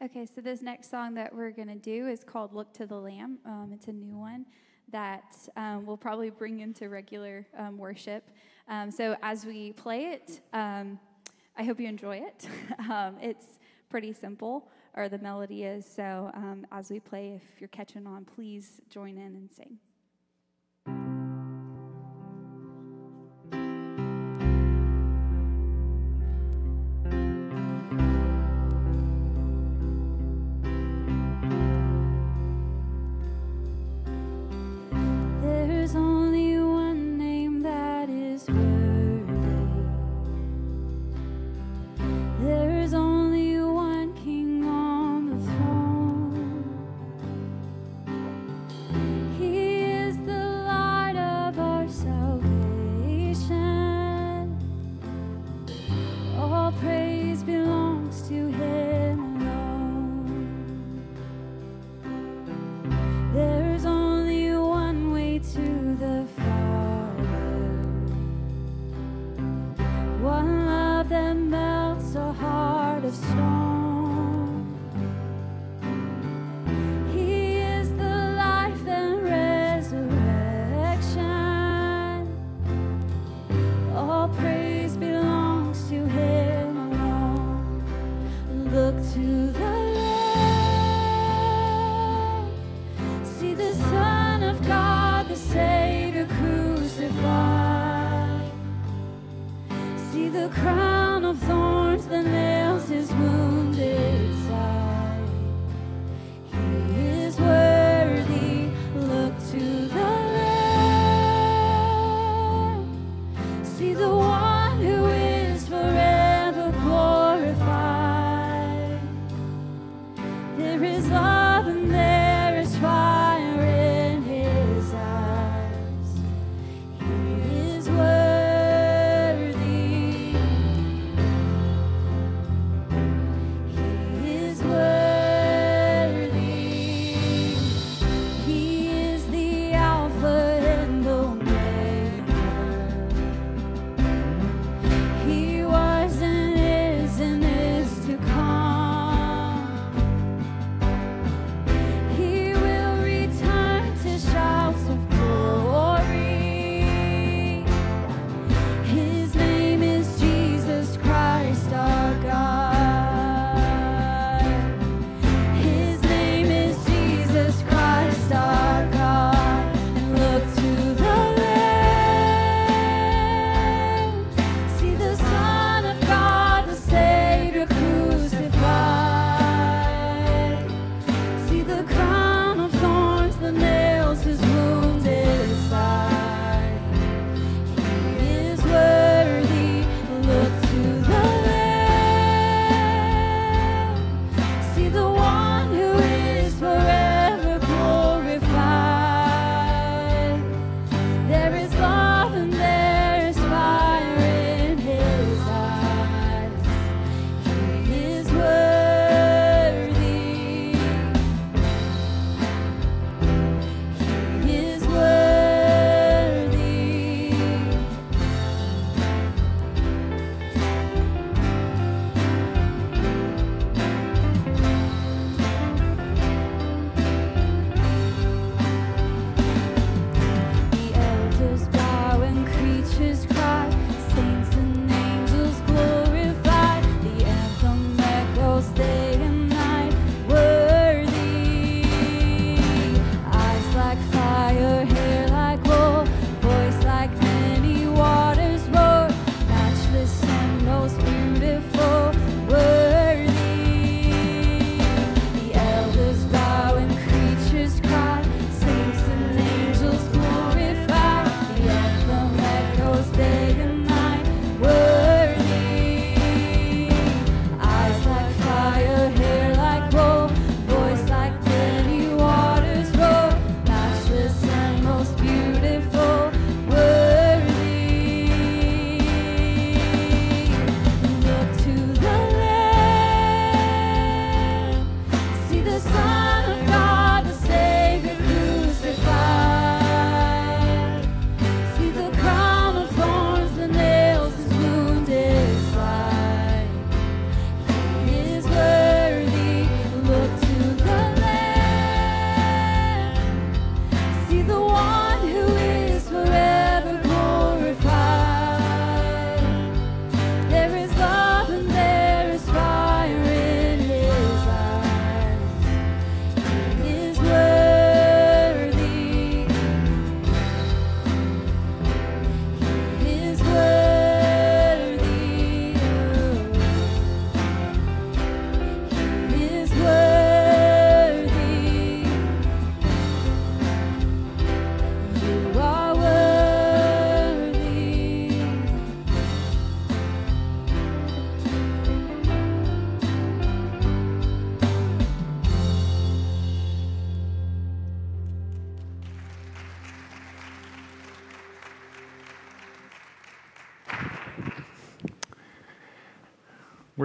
Okay, 0.02 0.24
so 0.24 0.40
this 0.40 0.62
next 0.62 0.90
song 0.90 1.12
that 1.14 1.34
we're 1.34 1.50
going 1.50 1.68
to 1.68 1.74
do 1.74 2.08
is 2.08 2.24
called 2.24 2.54
Look 2.54 2.72
to 2.74 2.86
the 2.86 2.96
Lamb. 2.96 3.38
Um, 3.44 3.70
it's 3.74 3.88
a 3.88 3.92
new 3.92 4.16
one 4.16 4.46
that 4.90 5.36
um, 5.56 5.84
we'll 5.84 5.98
probably 5.98 6.30
bring 6.30 6.60
into 6.60 6.88
regular 6.88 7.46
um, 7.58 7.76
worship. 7.76 8.30
Um, 8.66 8.90
so 8.90 9.14
as 9.22 9.44
we 9.44 9.72
play 9.72 10.06
it, 10.06 10.40
um, 10.54 10.98
I 11.56 11.64
hope 11.64 11.78
you 11.78 11.88
enjoy 11.88 12.18
it. 12.18 12.48
Um, 12.90 13.16
it's 13.20 13.58
pretty 13.88 14.12
simple 14.12 14.68
or 14.94 15.08
the 15.08 15.18
melody 15.18 15.64
is. 15.64 15.84
So 15.86 16.32
as 16.72 16.90
we 16.90 16.98
play, 16.98 17.34
if 17.34 17.60
you're 17.60 17.68
catching 17.68 18.06
on, 18.06 18.24
please 18.24 18.80
join 18.88 19.16
in 19.16 19.36
and 19.36 19.50
sing. 19.50 19.78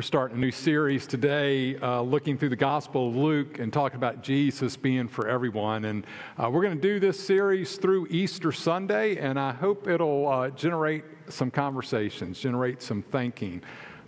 Starting 0.06 0.38
a 0.38 0.40
new 0.40 0.52
series 0.52 1.08
today 1.08 1.76
uh, 1.78 2.00
looking 2.00 2.38
through 2.38 2.50
the 2.50 2.56
Gospel 2.56 3.08
of 3.08 3.16
Luke 3.16 3.58
and 3.58 3.74
talking 3.74 3.96
about 3.98 4.22
Jesus 4.22 4.78
being 4.78 5.08
for 5.08 5.28
everyone. 5.28 5.86
And 5.86 6.06
uh, 6.38 6.48
we're 6.48 6.62
going 6.62 6.80
to 6.80 6.82
do 6.82 7.00
this 7.00 7.20
series 7.20 7.78
through 7.78 8.06
Easter 8.12 8.52
Sunday, 8.52 9.18
and 9.18 9.40
I 9.40 9.52
hope 9.52 9.88
it'll 9.88 10.28
uh, 10.28 10.52
generate 10.52 11.06
some 11.28 11.50
conversations, 11.50 12.40
generate 12.40 12.84
some 12.84 13.02
thinking 13.02 13.64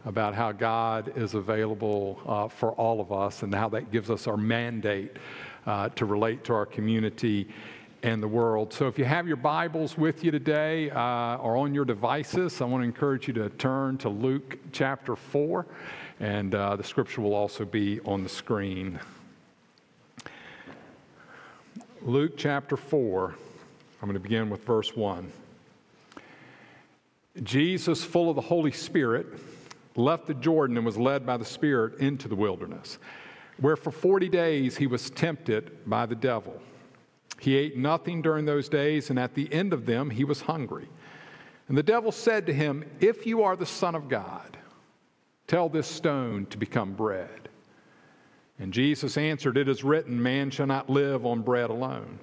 about 0.06 0.36
how 0.36 0.52
God 0.52 1.14
is 1.16 1.34
available 1.34 2.22
uh, 2.28 2.48
for 2.48 2.74
all 2.74 3.02
of 3.02 3.12
us 3.12 3.42
and 3.42 3.54
how 3.54 3.68
that 3.70 3.92
gives 3.92 4.12
us 4.12 4.28
our 4.28 4.38
mandate 4.38 5.18
uh, 5.66 5.90
to 5.90 6.06
relate 6.06 6.44
to 6.44 6.54
our 6.54 6.68
community 6.68 7.48
and 8.08 8.24
the 8.24 8.28
world. 8.28 8.72
So 8.72 8.88
if 8.88 8.98
you 8.98 9.04
have 9.04 9.28
your 9.28 9.36
Bibles 9.36 9.98
with 9.98 10.24
you 10.24 10.32
today 10.32 10.90
uh, 10.92 11.36
or 11.36 11.58
on 11.58 11.74
your 11.74 11.84
devices, 11.84 12.62
I 12.62 12.64
want 12.64 12.82
to 12.82 12.86
encourage 12.86 13.28
you 13.28 13.34
to 13.34 13.50
turn 13.50 13.98
to 13.98 14.08
Luke 14.08 14.58
chapter 14.72 15.18
4, 15.18 15.66
and 16.22 16.56
uh, 16.56 16.78
the 16.78 16.86
scripture 16.86 17.20
will 17.20 17.34
also 17.34 17.66
be 17.66 18.00
on 18.06 18.24
the 18.24 18.30
screen. 18.30 18.98
Luke 22.02 22.38
chapter 22.38 22.78
4, 22.78 23.36
I'm 24.02 24.08
going 24.08 24.14
to 24.14 24.22
begin 24.22 24.50
with 24.50 24.64
verse 24.64 24.96
1. 24.96 25.30
Jesus, 27.44 28.06
full 28.06 28.30
of 28.30 28.38
the 28.38 28.42
Holy 28.42 28.72
Spirit, 28.72 29.28
left 29.98 30.28
the 30.28 30.34
Jordan 30.34 30.78
and 30.78 30.86
was 30.86 30.98
led 30.98 31.26
by 31.26 31.36
the 31.36 31.44
Spirit 31.44 32.00
into 32.00 32.30
the 32.30 32.36
wilderness, 32.38 33.00
where 33.60 33.76
for 33.76 33.92
40 33.92 34.30
days 34.30 34.78
he 34.78 34.88
was 34.88 35.10
tempted 35.10 35.86
by 35.86 36.06
the 36.06 36.16
devil. 36.16 36.58
He 37.40 37.56
ate 37.56 37.78
nothing 37.78 38.22
during 38.22 38.46
those 38.46 38.68
days, 38.68 39.10
and 39.10 39.20
at 39.20 39.36
the 39.36 39.52
end 39.54 39.74
of 39.74 39.86
them, 39.86 40.10
he 40.10 40.24
was 40.24 40.42
hungry. 40.42 40.90
And 41.68 41.78
the 41.78 41.84
devil 41.84 42.12
said 42.12 42.46
to 42.48 42.54
him, 42.54 42.84
If 43.00 43.26
you 43.26 43.44
are 43.44 43.56
the 43.56 43.66
Son 43.66 43.96
of 43.96 44.10
God, 44.10 44.58
tell 45.48 45.70
this 45.70 45.88
stone 45.88 46.46
to 46.48 46.58
become 46.58 46.94
bread. 46.94 47.50
And 48.60 48.74
Jesus 48.74 49.18
answered, 49.18 49.58
It 49.58 49.68
is 49.68 49.84
written, 49.84 50.22
Man 50.22 50.50
shall 50.50 50.66
not 50.66 50.90
live 50.90 51.26
on 51.26 51.42
bread 51.42 51.70
alone. 51.70 52.20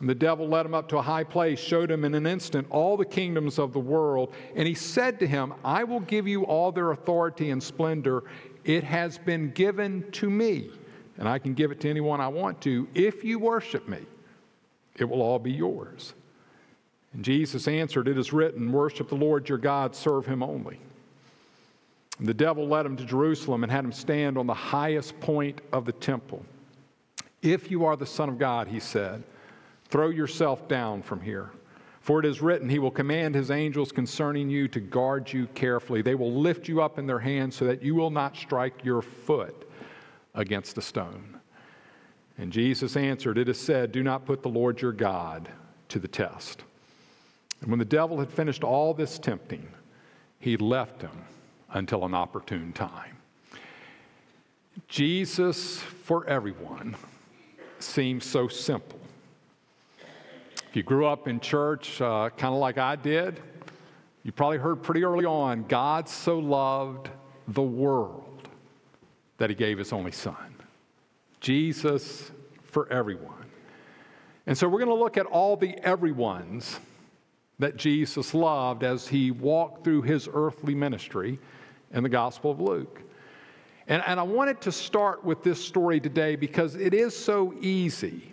And 0.00 0.08
the 0.08 0.14
devil 0.14 0.48
led 0.48 0.66
him 0.66 0.74
up 0.74 0.88
to 0.88 0.98
a 0.98 1.02
high 1.02 1.22
place, 1.22 1.60
showed 1.60 1.90
him 1.90 2.04
in 2.04 2.14
an 2.14 2.26
instant 2.26 2.66
all 2.70 2.96
the 2.96 3.04
kingdoms 3.04 3.58
of 3.58 3.72
the 3.72 3.78
world, 3.78 4.34
and 4.56 4.66
he 4.66 4.74
said 4.74 5.20
to 5.20 5.26
him, 5.26 5.54
I 5.64 5.84
will 5.84 6.00
give 6.00 6.26
you 6.26 6.44
all 6.44 6.72
their 6.72 6.90
authority 6.90 7.50
and 7.50 7.62
splendor. 7.62 8.24
It 8.64 8.82
has 8.82 9.18
been 9.18 9.50
given 9.50 10.10
to 10.12 10.28
me, 10.28 10.70
and 11.18 11.28
I 11.28 11.38
can 11.38 11.54
give 11.54 11.70
it 11.70 11.80
to 11.82 11.90
anyone 11.90 12.20
I 12.20 12.28
want 12.28 12.60
to, 12.62 12.88
if 12.94 13.22
you 13.22 13.38
worship 13.38 13.86
me 13.86 14.00
it 14.96 15.04
will 15.04 15.22
all 15.22 15.38
be 15.38 15.52
yours. 15.52 16.14
And 17.12 17.24
Jesus 17.24 17.68
answered, 17.68 18.08
It 18.08 18.18
is 18.18 18.32
written, 18.32 18.72
Worship 18.72 19.08
the 19.08 19.14
Lord 19.14 19.48
your 19.48 19.58
God, 19.58 19.94
serve 19.94 20.26
him 20.26 20.42
only. 20.42 20.78
And 22.18 22.26
the 22.26 22.34
devil 22.34 22.66
led 22.66 22.86
him 22.86 22.96
to 22.96 23.04
Jerusalem 23.04 23.62
and 23.62 23.72
had 23.72 23.84
him 23.84 23.92
stand 23.92 24.38
on 24.38 24.46
the 24.46 24.54
highest 24.54 25.18
point 25.20 25.60
of 25.72 25.84
the 25.84 25.92
temple. 25.92 26.44
If 27.42 27.70
you 27.70 27.84
are 27.84 27.96
the 27.96 28.06
Son 28.06 28.28
of 28.28 28.38
God, 28.38 28.68
he 28.68 28.80
said, 28.80 29.22
throw 29.88 30.08
yourself 30.08 30.68
down 30.68 31.02
from 31.02 31.20
here. 31.20 31.50
For 32.00 32.18
it 32.18 32.26
is 32.26 32.42
written, 32.42 32.68
He 32.68 32.80
will 32.80 32.90
command 32.90 33.34
His 33.34 33.50
angels 33.52 33.92
concerning 33.92 34.50
you 34.50 34.66
to 34.68 34.80
guard 34.80 35.32
you 35.32 35.46
carefully. 35.48 36.02
They 36.02 36.16
will 36.16 36.32
lift 36.32 36.66
you 36.66 36.82
up 36.82 36.98
in 36.98 37.06
their 37.06 37.20
hands 37.20 37.54
so 37.54 37.64
that 37.66 37.82
you 37.82 37.94
will 37.94 38.10
not 38.10 38.36
strike 38.36 38.84
your 38.84 39.02
foot 39.02 39.70
against 40.34 40.76
a 40.78 40.82
stone. 40.82 41.31
And 42.38 42.52
Jesus 42.52 42.96
answered, 42.96 43.38
It 43.38 43.48
is 43.48 43.60
said, 43.60 43.92
Do 43.92 44.02
not 44.02 44.24
put 44.24 44.42
the 44.42 44.48
Lord 44.48 44.80
your 44.80 44.92
God 44.92 45.48
to 45.88 45.98
the 45.98 46.08
test. 46.08 46.62
And 47.60 47.70
when 47.70 47.78
the 47.78 47.84
devil 47.84 48.18
had 48.18 48.30
finished 48.30 48.64
all 48.64 48.94
this 48.94 49.18
tempting, 49.18 49.68
he 50.38 50.56
left 50.56 51.02
him 51.02 51.24
until 51.70 52.04
an 52.04 52.14
opportune 52.14 52.72
time. 52.72 53.16
Jesus 54.88 55.78
for 55.78 56.26
everyone 56.26 56.96
seems 57.78 58.24
so 58.24 58.48
simple. 58.48 58.98
If 60.68 60.76
you 60.76 60.82
grew 60.82 61.06
up 61.06 61.28
in 61.28 61.38
church, 61.38 62.00
uh, 62.00 62.30
kind 62.30 62.54
of 62.54 62.60
like 62.60 62.78
I 62.78 62.96
did, 62.96 63.40
you 64.24 64.32
probably 64.32 64.58
heard 64.58 64.82
pretty 64.82 65.04
early 65.04 65.24
on 65.24 65.64
God 65.64 66.08
so 66.08 66.38
loved 66.38 67.10
the 67.48 67.62
world 67.62 68.48
that 69.38 69.50
he 69.50 69.56
gave 69.56 69.78
his 69.78 69.92
only 69.92 70.12
son. 70.12 70.51
Jesus 71.42 72.30
for 72.62 72.90
everyone. 72.90 73.44
And 74.46 74.56
so 74.56 74.68
we're 74.68 74.78
going 74.78 74.96
to 74.96 75.02
look 75.02 75.16
at 75.16 75.26
all 75.26 75.56
the 75.56 75.74
everyones 75.84 76.78
that 77.58 77.76
Jesus 77.76 78.32
loved 78.32 78.82
as 78.82 79.06
he 79.06 79.30
walked 79.30 79.84
through 79.84 80.02
his 80.02 80.28
earthly 80.32 80.74
ministry 80.74 81.38
in 81.92 82.02
the 82.02 82.08
Gospel 82.08 82.52
of 82.52 82.60
Luke. 82.60 83.02
And, 83.88 84.02
and 84.06 84.18
I 84.18 84.22
wanted 84.22 84.60
to 84.62 84.72
start 84.72 85.24
with 85.24 85.42
this 85.42 85.62
story 85.62 86.00
today 86.00 86.36
because 86.36 86.76
it 86.76 86.94
is 86.94 87.16
so 87.16 87.52
easy 87.60 88.32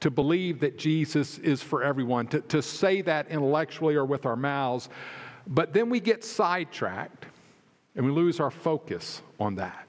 to 0.00 0.10
believe 0.10 0.60
that 0.60 0.78
Jesus 0.78 1.38
is 1.38 1.62
for 1.62 1.82
everyone, 1.82 2.28
to, 2.28 2.40
to 2.42 2.62
say 2.62 3.02
that 3.02 3.28
intellectually 3.28 3.96
or 3.96 4.04
with 4.04 4.24
our 4.24 4.36
mouths, 4.36 4.88
but 5.48 5.72
then 5.72 5.90
we 5.90 5.98
get 6.00 6.24
sidetracked 6.24 7.26
and 7.96 8.04
we 8.04 8.12
lose 8.12 8.38
our 8.38 8.50
focus 8.50 9.22
on 9.40 9.56
that. 9.56 9.85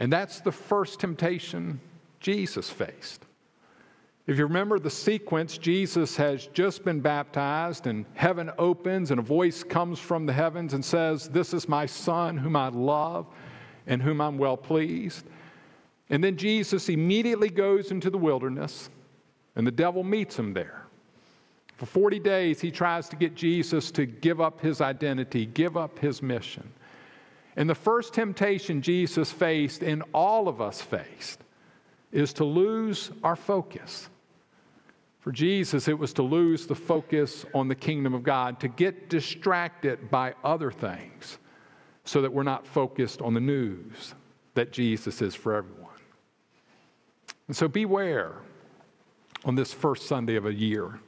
And 0.00 0.12
that's 0.12 0.40
the 0.40 0.50
first 0.50 0.98
temptation 0.98 1.78
Jesus 2.18 2.68
faced. 2.70 3.26
If 4.26 4.38
you 4.38 4.44
remember 4.44 4.78
the 4.78 4.90
sequence, 4.90 5.58
Jesus 5.58 6.16
has 6.16 6.46
just 6.48 6.84
been 6.84 7.00
baptized, 7.00 7.86
and 7.86 8.06
heaven 8.14 8.50
opens, 8.58 9.10
and 9.10 9.18
a 9.18 9.22
voice 9.22 9.62
comes 9.62 9.98
from 9.98 10.24
the 10.24 10.32
heavens 10.32 10.72
and 10.72 10.84
says, 10.84 11.28
This 11.28 11.52
is 11.52 11.68
my 11.68 11.86
Son, 11.86 12.36
whom 12.36 12.56
I 12.56 12.68
love 12.68 13.26
and 13.86 14.00
whom 14.00 14.20
I'm 14.20 14.38
well 14.38 14.56
pleased. 14.56 15.26
And 16.10 16.22
then 16.22 16.36
Jesus 16.36 16.88
immediately 16.88 17.48
goes 17.48 17.90
into 17.90 18.10
the 18.10 18.18
wilderness, 18.18 18.88
and 19.56 19.66
the 19.66 19.72
devil 19.72 20.04
meets 20.04 20.38
him 20.38 20.54
there. 20.54 20.86
For 21.76 21.86
40 21.86 22.18
days, 22.18 22.60
he 22.60 22.70
tries 22.70 23.08
to 23.08 23.16
get 23.16 23.34
Jesus 23.34 23.90
to 23.92 24.06
give 24.06 24.40
up 24.40 24.60
his 24.60 24.80
identity, 24.80 25.46
give 25.46 25.76
up 25.76 25.98
his 25.98 26.22
mission. 26.22 26.70
And 27.60 27.68
the 27.68 27.74
first 27.74 28.14
temptation 28.14 28.80
Jesus 28.80 29.30
faced, 29.30 29.82
and 29.82 30.02
all 30.14 30.48
of 30.48 30.62
us 30.62 30.80
faced, 30.80 31.44
is 32.10 32.32
to 32.32 32.44
lose 32.44 33.10
our 33.22 33.36
focus. 33.36 34.08
For 35.18 35.30
Jesus, 35.30 35.86
it 35.86 35.98
was 35.98 36.14
to 36.14 36.22
lose 36.22 36.66
the 36.66 36.74
focus 36.74 37.44
on 37.52 37.68
the 37.68 37.74
kingdom 37.74 38.14
of 38.14 38.22
God, 38.22 38.60
to 38.60 38.68
get 38.68 39.10
distracted 39.10 40.10
by 40.10 40.32
other 40.42 40.70
things 40.70 41.36
so 42.06 42.22
that 42.22 42.32
we're 42.32 42.44
not 42.44 42.66
focused 42.66 43.20
on 43.20 43.34
the 43.34 43.40
news 43.40 44.14
that 44.54 44.72
Jesus 44.72 45.20
is 45.20 45.34
for 45.34 45.54
everyone. 45.54 45.90
And 47.46 47.54
so 47.54 47.68
beware 47.68 48.36
on 49.44 49.54
this 49.54 49.74
first 49.74 50.06
Sunday 50.06 50.36
of 50.36 50.46
a 50.46 50.54
year. 50.54 50.98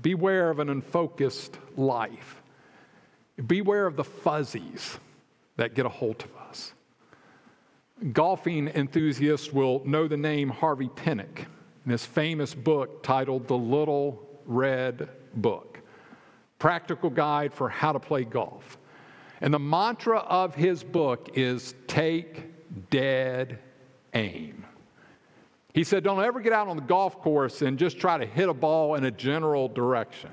Beware 0.00 0.48
of 0.48 0.60
an 0.60 0.68
unfocused 0.68 1.58
life. 1.76 2.40
Beware 3.48 3.88
of 3.88 3.96
the 3.96 4.04
fuzzies 4.04 5.00
that 5.56 5.74
get 5.74 5.86
a 5.86 5.88
hold 5.88 6.22
of 6.22 6.36
us. 6.48 6.72
Golfing 8.12 8.68
enthusiasts 8.68 9.52
will 9.52 9.82
know 9.84 10.06
the 10.06 10.16
name 10.16 10.50
Harvey 10.50 10.88
Penick 10.88 11.46
in 11.84 11.92
his 11.92 12.04
famous 12.04 12.54
book 12.54 13.02
titled 13.02 13.48
The 13.48 13.56
Little 13.56 14.22
Red 14.44 15.08
Book 15.34 15.80
Practical 16.58 17.10
Guide 17.10 17.52
for 17.52 17.68
How 17.68 17.92
to 17.92 18.00
Play 18.00 18.24
Golf. 18.24 18.78
And 19.40 19.52
the 19.52 19.58
mantra 19.58 20.18
of 20.20 20.54
his 20.54 20.82
book 20.82 21.30
is 21.34 21.74
take 21.86 22.44
dead 22.90 23.58
aim. 24.14 24.64
He 25.74 25.84
said, 25.84 26.02
Don't 26.02 26.22
ever 26.22 26.40
get 26.40 26.54
out 26.54 26.68
on 26.68 26.76
the 26.76 26.82
golf 26.82 27.18
course 27.20 27.60
and 27.60 27.78
just 27.78 27.98
try 27.98 28.16
to 28.16 28.24
hit 28.24 28.48
a 28.48 28.54
ball 28.54 28.94
in 28.94 29.04
a 29.04 29.10
general 29.10 29.68
direction. 29.68 30.30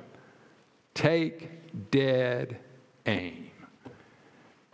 Take 0.93 1.91
dead 1.91 2.59
aim. 3.05 3.42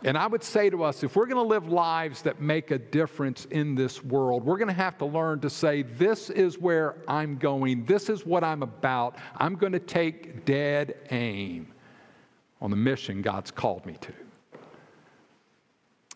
And 0.02 0.16
I 0.16 0.26
would 0.26 0.42
say 0.42 0.70
to 0.70 0.82
us 0.82 1.02
if 1.02 1.14
we're 1.14 1.26
going 1.26 1.36
to 1.36 1.42
live 1.42 1.68
lives 1.68 2.22
that 2.22 2.40
make 2.40 2.70
a 2.70 2.78
difference 2.78 3.44
in 3.46 3.74
this 3.74 4.02
world, 4.02 4.44
we're 4.44 4.56
going 4.56 4.68
to 4.68 4.74
have 4.74 4.96
to 4.98 5.04
learn 5.04 5.40
to 5.40 5.50
say, 5.50 5.82
This 5.82 6.30
is 6.30 6.58
where 6.58 6.96
I'm 7.06 7.36
going. 7.36 7.84
This 7.84 8.08
is 8.08 8.24
what 8.24 8.42
I'm 8.42 8.62
about. 8.62 9.16
I'm 9.36 9.56
going 9.56 9.72
to 9.72 9.78
take 9.78 10.44
dead 10.46 10.96
aim 11.10 11.72
on 12.62 12.70
the 12.70 12.76
mission 12.76 13.20
God's 13.20 13.50
called 13.50 13.84
me 13.84 13.96
to. 14.00 14.12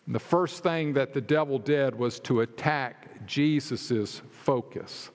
And 0.05 0.13
the 0.13 0.19
first 0.19 0.63
thing 0.63 0.93
that 0.93 1.13
the 1.13 1.21
devil 1.21 1.57
did 1.57 1.95
was 1.95 2.19
to 2.21 2.41
attack 2.41 3.25
Jesus' 3.25 4.21
focus, 4.29 5.09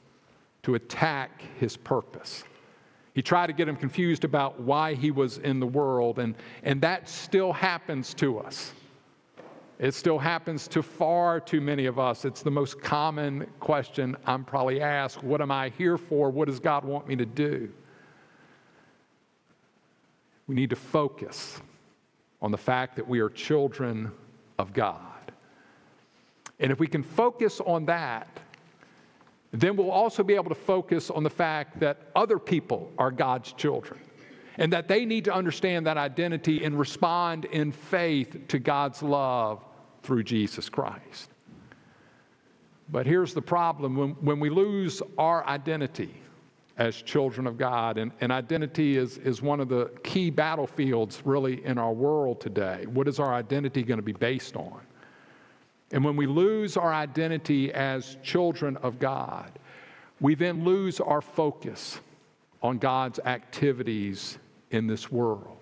to 0.63 0.75
attack 0.75 1.43
his 1.59 1.77
purpose. 1.77 2.45
He 3.15 3.23
tried 3.23 3.49
to 3.49 3.53
get 3.53 3.69
him 3.69 3.77
confused 3.77 4.25
about 4.25 4.61
why 4.61 4.95
he 4.95 5.11
was 5.11 5.39
in 5.39 5.59
the 5.61 5.67
world, 5.67 6.19
and, 6.19 6.35
and 6.63 6.81
that 6.83 7.09
still 7.09 7.53
happens 7.53 8.15
to 8.15 8.39
us. 8.39 8.73
It 9.81 9.95
still 9.95 10.19
happens 10.19 10.69
to 10.69 10.83
far 10.83 11.41
too 11.41 11.61
many 11.61 11.87
of 11.87 11.99
us. 11.99 12.25
It's 12.25 12.43
the 12.43 12.51
most 12.51 12.83
common 12.83 13.47
question 13.61 14.15
I'm 14.27 14.45
probably 14.45 14.81
asked 14.81 15.25
What 15.25 15.41
am 15.41 15.51
I 15.51 15.71
here 15.71 15.97
for? 15.97 16.31
What 16.31 16.49
does 16.49 16.61
God 16.61 16.85
want 16.85 17.09
me 17.09 17.17
to 17.17 17.25
do? 17.25 17.71
We 20.47 20.55
need 20.55 20.71
to 20.71 20.77
focus 20.77 21.61
on 22.43 22.51
the 22.51 22.59
fact 22.59 22.97
that 22.97 23.09
we 23.09 23.21
are 23.21 23.31
children 23.31 24.13
of 24.59 24.73
God. 24.73 25.01
And 26.59 26.71
if 26.71 26.79
we 26.79 26.87
can 26.87 27.03
focus 27.03 27.61
on 27.61 27.87
that, 27.87 28.29
then 29.53 29.77
we'll 29.77 29.91
also 29.91 30.23
be 30.23 30.35
able 30.35 30.49
to 30.49 30.55
focus 30.55 31.11
on 31.11 31.23
the 31.23 31.31
fact 31.31 31.81
that 31.81 32.11
other 32.15 32.39
people 32.39 32.93
are 32.99 33.11
God's 33.11 33.53
children 33.53 33.99
and 34.59 34.73
that 34.73 34.89
they 34.89 35.05
need 35.05 35.25
to 35.25 35.35
understand 35.35 35.87
that 35.87 35.97
identity 35.97 36.65
and 36.65 36.79
respond 36.79 37.47
in 37.47 37.73
faith 37.73 38.47
to 38.49 38.59
God's 38.59 39.03
love 39.03 39.65
through 40.03 40.23
Jesus 40.23 40.69
Christ. 40.69 41.31
But 42.91 43.07
here's 43.07 43.35
the 43.35 43.43
problem 43.43 43.97
when, 43.97 44.11
when 44.21 44.41
we 44.41 44.51
lose 44.51 45.03
our 45.19 45.47
identity 45.47 46.15
as 46.77 47.03
children 47.03 47.47
of 47.47 47.59
God, 47.59 47.99
and, 47.99 48.11
and 48.21 48.33
identity 48.33 48.97
is, 48.97 49.19
is 49.19 49.43
one 49.43 49.61
of 49.61 49.69
the 49.69 49.91
key 50.03 50.31
battlefields 50.31 51.23
really 51.25 51.65
in 51.65 51.77
our 51.77 51.93
world 51.93 52.41
today. 52.41 52.87
What 52.87 53.07
is 53.07 53.21
our 53.21 53.35
identity 53.35 53.83
going 53.83 53.99
to 53.99 54.03
be 54.05 54.13
based 54.13 54.57
on? 54.57 54.81
And 55.93 56.05
when 56.05 56.17
we 56.17 56.27
lose 56.27 56.77
our 56.77 56.93
identity 56.93 57.73
as 57.73 58.17
children 58.23 58.77
of 58.79 58.99
God, 58.99 59.51
we 60.21 60.35
then 60.35 60.65
lose 60.65 61.01
our 61.01 61.21
focus 61.21 61.99
on 62.63 62.79
God's 62.79 63.19
activities 63.21 64.39
in 64.71 64.87
this 64.87 65.11
world. 65.11 65.57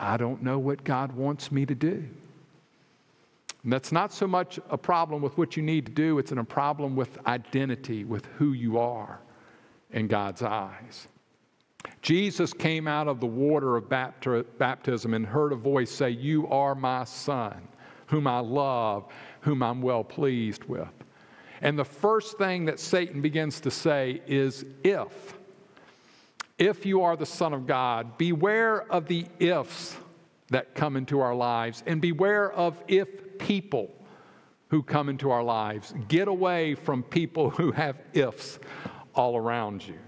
I 0.00 0.16
don't 0.16 0.42
know 0.42 0.58
what 0.58 0.82
God 0.82 1.12
wants 1.12 1.52
me 1.52 1.64
to 1.66 1.74
do. 1.74 2.04
And 3.62 3.72
that's 3.72 3.92
not 3.92 4.12
so 4.12 4.26
much 4.26 4.58
a 4.70 4.78
problem 4.78 5.22
with 5.22 5.38
what 5.38 5.56
you 5.56 5.62
need 5.62 5.86
to 5.86 5.92
do, 5.92 6.18
it's 6.18 6.32
a 6.32 6.42
problem 6.42 6.96
with 6.96 7.24
identity, 7.26 8.04
with 8.04 8.26
who 8.38 8.54
you 8.54 8.78
are 8.78 9.20
in 9.92 10.08
God's 10.08 10.42
eyes. 10.42 11.06
Jesus 12.00 12.52
came 12.52 12.88
out 12.88 13.06
of 13.06 13.20
the 13.20 13.26
water 13.26 13.76
of 13.76 13.88
baptism 13.88 15.14
and 15.14 15.24
heard 15.24 15.52
a 15.52 15.56
voice 15.56 15.90
say, 15.90 16.10
You 16.10 16.48
are 16.48 16.74
my 16.74 17.04
son 17.04 17.68
whom 18.12 18.26
I 18.26 18.40
love, 18.40 19.06
whom 19.40 19.62
I'm 19.62 19.80
well 19.80 20.04
pleased 20.04 20.64
with. 20.64 20.92
And 21.62 21.78
the 21.78 21.84
first 21.84 22.36
thing 22.36 22.66
that 22.66 22.78
Satan 22.78 23.22
begins 23.22 23.58
to 23.60 23.70
say 23.70 24.20
is, 24.26 24.66
if. 24.84 25.38
If 26.58 26.84
you 26.84 27.00
are 27.00 27.16
the 27.16 27.24
Son 27.24 27.54
of 27.54 27.66
God, 27.66 28.18
beware 28.18 28.82
of 28.92 29.06
the 29.06 29.24
ifs 29.38 29.96
that 30.50 30.74
come 30.74 30.98
into 30.98 31.20
our 31.20 31.34
lives 31.34 31.82
and 31.86 32.02
beware 32.02 32.52
of 32.52 32.78
if 32.86 33.38
people 33.38 33.90
who 34.68 34.82
come 34.82 35.08
into 35.08 35.30
our 35.30 35.42
lives. 35.42 35.94
Get 36.08 36.28
away 36.28 36.74
from 36.74 37.02
people 37.02 37.48
who 37.48 37.72
have 37.72 37.96
ifs 38.12 38.58
all 39.14 39.38
around 39.38 39.88
you. 39.88 39.98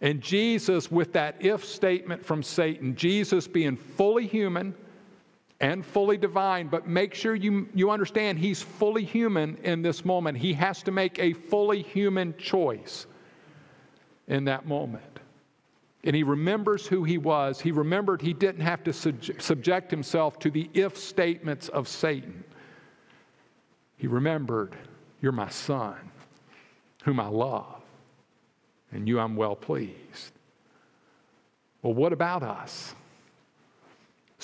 And 0.00 0.20
Jesus, 0.20 0.90
with 0.90 1.12
that 1.12 1.36
if 1.38 1.64
statement 1.64 2.26
from 2.26 2.42
Satan, 2.42 2.96
Jesus 2.96 3.46
being 3.46 3.76
fully 3.76 4.26
human, 4.26 4.74
and 5.60 5.84
fully 5.84 6.16
divine, 6.16 6.68
but 6.68 6.86
make 6.86 7.14
sure 7.14 7.34
you, 7.34 7.68
you 7.74 7.90
understand 7.90 8.38
he's 8.38 8.60
fully 8.60 9.04
human 9.04 9.56
in 9.62 9.82
this 9.82 10.04
moment. 10.04 10.36
He 10.36 10.52
has 10.54 10.82
to 10.82 10.90
make 10.90 11.18
a 11.18 11.32
fully 11.32 11.82
human 11.82 12.36
choice 12.36 13.06
in 14.26 14.44
that 14.44 14.66
moment. 14.66 15.20
And 16.02 16.14
he 16.14 16.22
remembers 16.22 16.86
who 16.86 17.04
he 17.04 17.16
was. 17.16 17.60
He 17.60 17.72
remembered 17.72 18.20
he 18.20 18.34
didn't 18.34 18.60
have 18.60 18.84
to 18.84 18.92
subject 18.92 19.90
himself 19.90 20.38
to 20.40 20.50
the 20.50 20.68
if 20.74 20.98
statements 20.98 21.68
of 21.68 21.88
Satan. 21.88 22.44
He 23.96 24.06
remembered, 24.06 24.76
You're 25.22 25.32
my 25.32 25.48
son, 25.48 25.96
whom 27.04 27.20
I 27.20 27.28
love, 27.28 27.80
and 28.92 29.08
you 29.08 29.18
I'm 29.18 29.34
well 29.34 29.56
pleased. 29.56 30.32
Well, 31.80 31.94
what 31.94 32.12
about 32.12 32.42
us? 32.42 32.94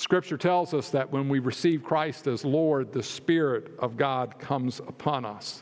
Scripture 0.01 0.35
tells 0.37 0.73
us 0.73 0.89
that 0.89 1.11
when 1.11 1.29
we 1.29 1.37
receive 1.37 1.83
Christ 1.83 2.25
as 2.25 2.43
Lord, 2.43 2.91
the 2.91 3.03
Spirit 3.03 3.71
of 3.77 3.97
God 3.97 4.39
comes 4.39 4.79
upon 4.79 5.25
us. 5.25 5.61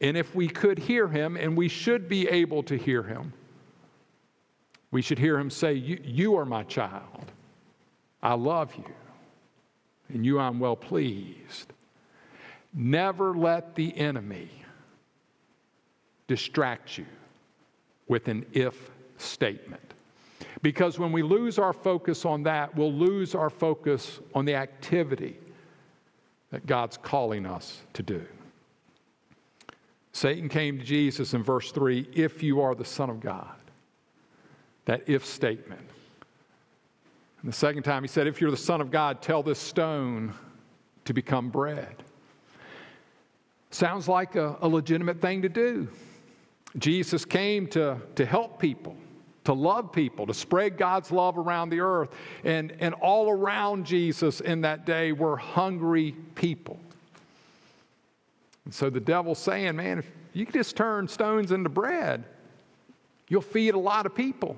And 0.00 0.16
if 0.16 0.34
we 0.34 0.48
could 0.48 0.78
hear 0.78 1.06
him, 1.06 1.36
and 1.36 1.54
we 1.54 1.68
should 1.68 2.08
be 2.08 2.26
able 2.28 2.62
to 2.62 2.78
hear 2.78 3.02
him, 3.02 3.34
we 4.90 5.02
should 5.02 5.18
hear 5.18 5.38
him 5.38 5.50
say, 5.50 5.74
You, 5.74 6.36
are 6.38 6.46
my 6.46 6.62
child. 6.62 7.30
I 8.22 8.32
love 8.32 8.74
you. 8.74 8.90
And 10.08 10.24
you 10.24 10.38
I'm 10.38 10.58
well 10.58 10.76
pleased. 10.76 11.74
Never 12.72 13.36
let 13.36 13.74
the 13.74 13.94
enemy 13.98 14.48
distract 16.26 16.96
you 16.96 17.06
with 18.08 18.28
an 18.28 18.46
if 18.54 18.90
statement. 19.18 19.92
Because 20.62 20.98
when 20.98 21.12
we 21.12 21.22
lose 21.22 21.58
our 21.58 21.72
focus 21.72 22.24
on 22.24 22.42
that, 22.44 22.74
we'll 22.74 22.92
lose 22.92 23.34
our 23.34 23.50
focus 23.50 24.20
on 24.34 24.44
the 24.44 24.54
activity 24.54 25.38
that 26.50 26.66
God's 26.66 26.96
calling 26.96 27.46
us 27.46 27.80
to 27.92 28.02
do. 28.02 28.24
Satan 30.12 30.48
came 30.48 30.78
to 30.78 30.84
Jesus 30.84 31.34
in 31.34 31.42
verse 31.42 31.72
3 31.72 32.08
if 32.14 32.42
you 32.42 32.62
are 32.62 32.74
the 32.74 32.84
Son 32.84 33.10
of 33.10 33.20
God. 33.20 33.54
That 34.86 35.02
if 35.06 35.26
statement. 35.26 35.86
And 37.42 37.52
the 37.52 37.56
second 37.56 37.82
time 37.82 38.02
he 38.02 38.08
said, 38.08 38.26
if 38.26 38.40
you're 38.40 38.50
the 38.50 38.56
Son 38.56 38.80
of 38.80 38.90
God, 38.90 39.20
tell 39.20 39.42
this 39.42 39.58
stone 39.58 40.32
to 41.04 41.12
become 41.12 41.50
bread. 41.50 42.02
Sounds 43.70 44.08
like 44.08 44.36
a, 44.36 44.56
a 44.62 44.68
legitimate 44.68 45.20
thing 45.20 45.42
to 45.42 45.48
do. 45.48 45.86
Jesus 46.78 47.24
came 47.24 47.66
to, 47.68 47.98
to 48.14 48.24
help 48.24 48.58
people 48.58 48.96
to 49.46 49.52
love 49.52 49.92
people, 49.92 50.26
to 50.26 50.34
spread 50.34 50.76
God's 50.76 51.10
love 51.10 51.38
around 51.38 51.70
the 51.70 51.80
earth. 51.80 52.10
And, 52.44 52.72
and 52.80 52.94
all 52.94 53.30
around 53.30 53.86
Jesus 53.86 54.40
in 54.40 54.60
that 54.62 54.84
day 54.84 55.12
were 55.12 55.36
hungry 55.36 56.14
people. 56.34 56.78
And 58.64 58.74
so 58.74 58.90
the 58.90 59.00
devil's 59.00 59.38
saying, 59.38 59.76
man, 59.76 59.98
if 60.00 60.10
you 60.32 60.44
could 60.44 60.54
just 60.54 60.76
turn 60.76 61.06
stones 61.06 61.52
into 61.52 61.68
bread, 61.68 62.24
you'll 63.28 63.40
feed 63.40 63.74
a 63.74 63.78
lot 63.78 64.04
of 64.04 64.14
people. 64.14 64.56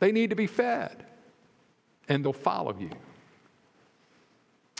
They 0.00 0.10
need 0.10 0.30
to 0.30 0.36
be 0.36 0.48
fed, 0.48 1.06
and 2.08 2.24
they'll 2.24 2.32
follow 2.32 2.76
you. 2.78 2.90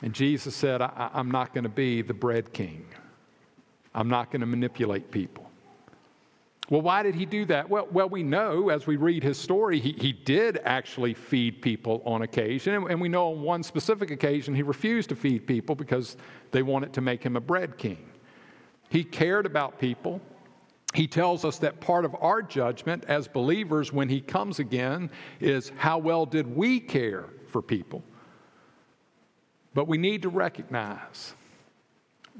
And 0.02 0.12
Jesus 0.12 0.56
said, 0.56 0.82
I, 0.82 1.10
am 1.14 1.30
not 1.30 1.54
going 1.54 1.62
to 1.62 1.70
be 1.70 2.02
the 2.02 2.14
bread 2.14 2.52
king. 2.52 2.84
I'm 3.94 4.08
not 4.08 4.32
going 4.32 4.40
to 4.40 4.46
manipulate 4.46 5.12
people. 5.12 5.41
Well, 6.72 6.80
why 6.80 7.02
did 7.02 7.14
he 7.14 7.26
do 7.26 7.44
that? 7.44 7.68
Well, 7.68 7.86
well 7.92 8.08
we 8.08 8.22
know 8.22 8.70
as 8.70 8.86
we 8.86 8.96
read 8.96 9.22
his 9.22 9.36
story, 9.36 9.78
he, 9.78 9.92
he 9.92 10.10
did 10.10 10.58
actually 10.64 11.12
feed 11.12 11.60
people 11.60 12.02
on 12.06 12.22
occasion. 12.22 12.72
And, 12.72 12.90
and 12.90 12.98
we 12.98 13.10
know 13.10 13.34
on 13.34 13.42
one 13.42 13.62
specific 13.62 14.10
occasion 14.10 14.54
he 14.54 14.62
refused 14.62 15.10
to 15.10 15.14
feed 15.14 15.46
people 15.46 15.74
because 15.74 16.16
they 16.50 16.62
wanted 16.62 16.94
to 16.94 17.02
make 17.02 17.22
him 17.22 17.36
a 17.36 17.42
bread 17.42 17.76
king. 17.76 17.98
He 18.88 19.04
cared 19.04 19.44
about 19.44 19.78
people. 19.78 20.18
He 20.94 21.06
tells 21.06 21.44
us 21.44 21.58
that 21.58 21.78
part 21.78 22.06
of 22.06 22.16
our 22.22 22.40
judgment 22.40 23.04
as 23.06 23.28
believers 23.28 23.92
when 23.92 24.08
he 24.08 24.22
comes 24.22 24.58
again 24.58 25.10
is 25.40 25.72
how 25.76 25.98
well 25.98 26.24
did 26.24 26.56
we 26.56 26.80
care 26.80 27.26
for 27.48 27.60
people? 27.60 28.02
But 29.74 29.88
we 29.88 29.98
need 29.98 30.22
to 30.22 30.30
recognize 30.30 31.34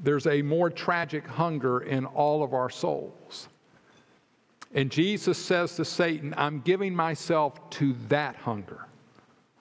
there's 0.01 0.25
a 0.25 0.41
more 0.41 0.71
tragic 0.71 1.27
hunger 1.27 1.81
in 1.81 2.07
all 2.07 2.41
of 2.41 2.55
our 2.55 2.71
souls. 2.71 3.47
And 4.73 4.89
Jesus 4.89 5.37
says 5.37 5.75
to 5.75 5.85
Satan, 5.85 6.33
I'm 6.35 6.59
giving 6.61 6.95
myself 6.95 7.69
to 7.71 7.95
that 8.09 8.35
hunger. 8.35 8.87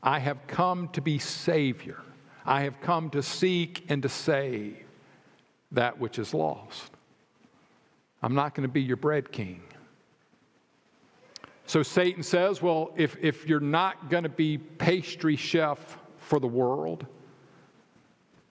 I 0.02 0.18
have 0.18 0.46
come 0.46 0.88
to 0.88 1.00
be 1.00 1.18
Savior. 1.18 2.00
I 2.44 2.62
have 2.62 2.80
come 2.80 3.10
to 3.10 3.22
seek 3.22 3.84
and 3.88 4.02
to 4.02 4.08
save 4.08 4.78
that 5.70 5.98
which 5.98 6.18
is 6.18 6.34
lost. 6.34 6.90
I'm 8.22 8.34
not 8.34 8.54
going 8.54 8.66
to 8.66 8.72
be 8.72 8.82
your 8.82 8.96
bread 8.96 9.30
king. 9.30 9.62
So 11.66 11.82
Satan 11.82 12.22
says, 12.22 12.62
Well, 12.62 12.92
if, 12.96 13.16
if 13.20 13.46
you're 13.46 13.60
not 13.60 14.10
going 14.10 14.24
to 14.24 14.28
be 14.28 14.58
pastry 14.58 15.36
chef 15.36 15.98
for 16.18 16.40
the 16.40 16.46
world, 16.46 17.06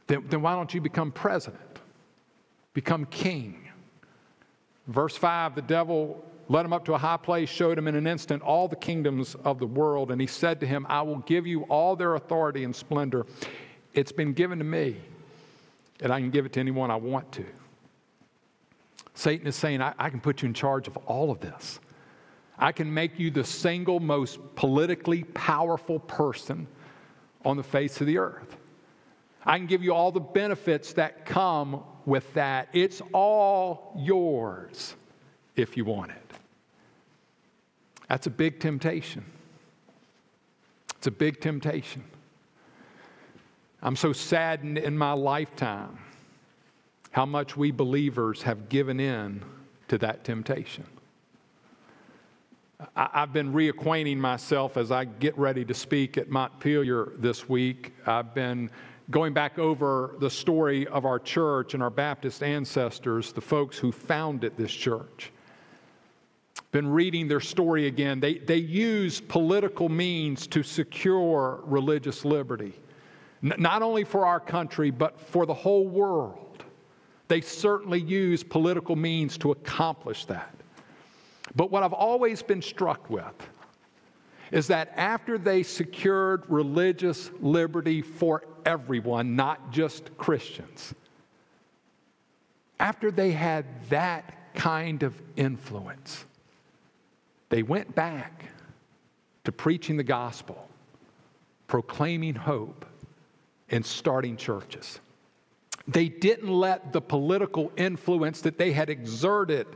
then, 0.07 0.25
then 0.29 0.41
why 0.41 0.55
don't 0.55 0.73
you 0.73 0.81
become 0.81 1.11
president? 1.11 1.79
Become 2.73 3.05
king. 3.05 3.67
Verse 4.87 5.15
5 5.15 5.55
the 5.55 5.61
devil 5.61 6.23
led 6.49 6.65
him 6.65 6.73
up 6.73 6.85
to 6.85 6.93
a 6.93 6.97
high 6.97 7.17
place, 7.17 7.49
showed 7.49 7.77
him 7.77 7.87
in 7.87 7.95
an 7.95 8.07
instant 8.07 8.41
all 8.41 8.67
the 8.67 8.75
kingdoms 8.75 9.35
of 9.43 9.59
the 9.59 9.65
world, 9.67 10.11
and 10.11 10.19
he 10.19 10.27
said 10.27 10.59
to 10.59 10.67
him, 10.67 10.85
I 10.89 11.01
will 11.01 11.19
give 11.19 11.47
you 11.47 11.63
all 11.63 11.95
their 11.95 12.15
authority 12.15 12.63
and 12.63 12.75
splendor. 12.75 13.25
It's 13.93 14.11
been 14.11 14.33
given 14.33 14.57
to 14.59 14.65
me, 14.65 14.97
and 16.01 16.11
I 16.11 16.19
can 16.19 16.31
give 16.31 16.45
it 16.45 16.53
to 16.53 16.59
anyone 16.59 16.91
I 16.91 16.95
want 16.95 17.31
to. 17.33 17.45
Satan 19.13 19.47
is 19.47 19.55
saying, 19.55 19.81
I, 19.81 19.93
I 19.97 20.09
can 20.09 20.19
put 20.19 20.41
you 20.41 20.47
in 20.47 20.53
charge 20.53 20.87
of 20.87 20.97
all 20.97 21.31
of 21.31 21.39
this. 21.39 21.79
I 22.57 22.71
can 22.71 22.93
make 22.93 23.19
you 23.19 23.31
the 23.31 23.43
single 23.43 23.99
most 23.99 24.39
politically 24.55 25.23
powerful 25.23 25.99
person 25.99 26.67
on 27.43 27.57
the 27.57 27.63
face 27.63 27.99
of 28.01 28.07
the 28.07 28.17
earth. 28.17 28.55
I 29.43 29.57
can 29.57 29.67
give 29.67 29.83
you 29.83 29.93
all 29.93 30.11
the 30.11 30.19
benefits 30.19 30.93
that 30.93 31.25
come 31.25 31.83
with 32.05 32.31
that. 32.35 32.69
It's 32.73 33.01
all 33.13 33.93
yours 33.97 34.95
if 35.55 35.75
you 35.75 35.85
want 35.85 36.11
it. 36.11 36.30
That's 38.11 38.27
a 38.27 38.29
big 38.29 38.59
temptation. 38.59 39.23
It's 40.97 41.07
a 41.07 41.11
big 41.11 41.39
temptation. 41.39 42.03
I'm 43.81 43.95
so 43.95 44.11
saddened 44.11 44.77
in 44.77 44.97
my 44.97 45.13
lifetime 45.13 45.97
how 47.11 47.25
much 47.25 47.55
we 47.55 47.71
believers 47.71 48.41
have 48.41 48.67
given 48.67 48.99
in 48.99 49.41
to 49.87 49.97
that 49.99 50.25
temptation. 50.25 50.83
I, 52.97 53.07
have 53.13 53.31
been 53.31 53.53
reacquainting 53.53 54.17
myself 54.17 54.75
as 54.75 54.91
I 54.91 55.05
get 55.05 55.37
ready 55.37 55.63
to 55.63 55.73
speak 55.73 56.17
at 56.17 56.29
Montpelier 56.29 57.13
this 57.17 57.47
week. 57.47 57.93
I've 58.05 58.35
been 58.35 58.69
going 59.09 59.31
back 59.31 59.57
over 59.57 60.15
the 60.19 60.29
story 60.29 60.85
of 60.87 61.05
our 61.05 61.17
church 61.17 61.75
and 61.75 61.81
our 61.81 61.89
Baptist 61.89 62.43
ancestors, 62.43 63.31
the 63.31 63.39
folks 63.39 63.77
who 63.77 63.93
founded 63.93 64.57
this 64.57 64.73
church. 64.73 65.31
Been 66.71 66.87
reading 66.87 67.27
their 67.27 67.41
story 67.41 67.87
again. 67.87 68.19
They, 68.19 68.35
they 68.35 68.57
use 68.57 69.19
political 69.19 69.89
means 69.89 70.47
to 70.47 70.63
secure 70.63 71.61
religious 71.65 72.23
liberty, 72.23 72.73
N- 73.43 73.55
not 73.57 73.81
only 73.81 74.03
for 74.03 74.25
our 74.25 74.39
country, 74.39 74.89
but 74.89 75.19
for 75.19 75.45
the 75.45 75.53
whole 75.53 75.87
world. 75.87 76.63
They 77.27 77.41
certainly 77.41 77.99
use 77.99 78.43
political 78.43 78.95
means 78.95 79.37
to 79.39 79.51
accomplish 79.51 80.25
that. 80.25 80.53
But 81.55 81.71
what 81.71 81.83
I've 81.83 81.93
always 81.93 82.41
been 82.41 82.61
struck 82.61 83.09
with 83.09 83.35
is 84.51 84.67
that 84.67 84.93
after 84.95 85.37
they 85.37 85.63
secured 85.63 86.43
religious 86.49 87.31
liberty 87.39 88.01
for 88.01 88.43
everyone, 88.65 89.35
not 89.35 89.71
just 89.71 90.15
Christians, 90.17 90.93
after 92.79 93.11
they 93.11 93.31
had 93.31 93.65
that 93.89 94.53
kind 94.53 95.03
of 95.03 95.21
influence, 95.35 96.25
they 97.51 97.63
went 97.63 97.93
back 97.93 98.45
to 99.43 99.51
preaching 99.51 99.97
the 99.97 100.03
gospel, 100.03 100.69
proclaiming 101.67 102.33
hope, 102.33 102.85
and 103.69 103.85
starting 103.85 104.37
churches. 104.37 105.01
They 105.85 106.07
didn't 106.07 106.49
let 106.49 106.93
the 106.93 107.01
political 107.01 107.69
influence 107.75 108.39
that 108.41 108.57
they 108.57 108.71
had 108.71 108.89
exerted 108.89 109.67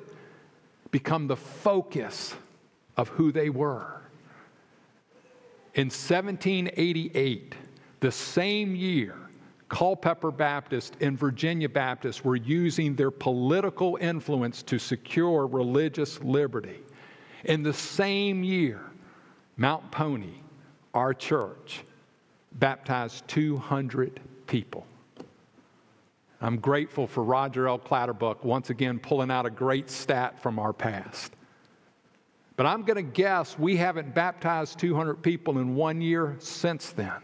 become 0.90 1.28
the 1.28 1.36
focus 1.36 2.34
of 2.96 3.10
who 3.10 3.34
they 3.34 3.50
were. 3.50 4.02
In 5.74 5.88
1788, 5.88 7.56
the 8.00 8.12
same 8.12 8.74
year, 8.74 9.18
Culpeper 9.68 10.32
Baptist 10.32 10.96
and 11.02 11.20
Virginia 11.20 11.68
Baptist 11.68 12.24
were 12.24 12.38
using 12.38 12.96
their 12.96 13.12
political 13.12 13.98
influence 14.00 14.64
to 14.64 14.80
secure 14.80 15.46
religious 15.46 16.22
liberty. 16.24 16.85
In 17.46 17.64
the 17.64 17.74
same 17.74 18.44
year, 18.44 18.82
Mount 19.56 19.90
Pony, 19.92 20.34
our 20.94 21.14
church, 21.14 21.84
baptized 22.54 23.28
200 23.28 24.20
people. 24.48 24.86
I'm 26.42 26.58
grateful 26.58 27.08
for 27.08 27.24
Roger 27.24 27.68
L. 27.68 27.78
Clatterbuck 27.78 28.44
once 28.44 28.70
again 28.70 29.00
pulling 29.00 29.32
out 29.32 29.46
a 29.46 29.50
great 29.50 29.90
stat 29.90 30.40
from 30.42 30.60
our 30.60 30.74
past. 30.74 31.34
But 32.56 32.66
I'm 32.66 32.84
going 32.84 32.98
to 32.98 33.12
guess 33.12 33.60
we 33.60 33.76
haven't 33.78 34.14
baptized 34.14 34.80
200 34.80 35.22
people 35.22 35.60
in 35.60 35.76
one 35.76 36.02
year 36.02 36.36
since 36.40 36.92
then. 36.92 37.22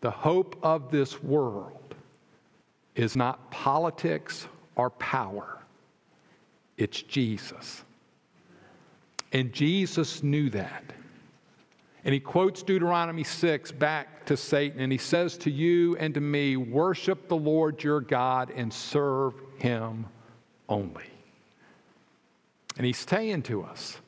The 0.00 0.10
hope 0.10 0.56
of 0.62 0.90
this 0.90 1.22
world 1.22 1.94
is 2.94 3.16
not 3.16 3.50
politics 3.50 4.46
or 4.76 4.90
power, 4.90 5.57
it's 6.78 7.02
Jesus. 7.02 7.84
And 9.32 9.52
Jesus 9.52 10.22
knew 10.22 10.48
that. 10.50 10.84
And 12.04 12.14
he 12.14 12.20
quotes 12.20 12.62
Deuteronomy 12.62 13.24
6 13.24 13.72
back 13.72 14.24
to 14.26 14.36
Satan, 14.36 14.80
and 14.80 14.90
he 14.90 14.96
says 14.96 15.36
to 15.38 15.50
you 15.50 15.96
and 15.96 16.14
to 16.14 16.20
me, 16.20 16.56
Worship 16.56 17.28
the 17.28 17.36
Lord 17.36 17.82
your 17.82 18.00
God 18.00 18.50
and 18.54 18.72
serve 18.72 19.34
him 19.58 20.06
only. 20.68 21.04
And 22.76 22.86
he's 22.86 22.98
saying 22.98 23.42
to 23.42 23.64
us, 23.64 23.98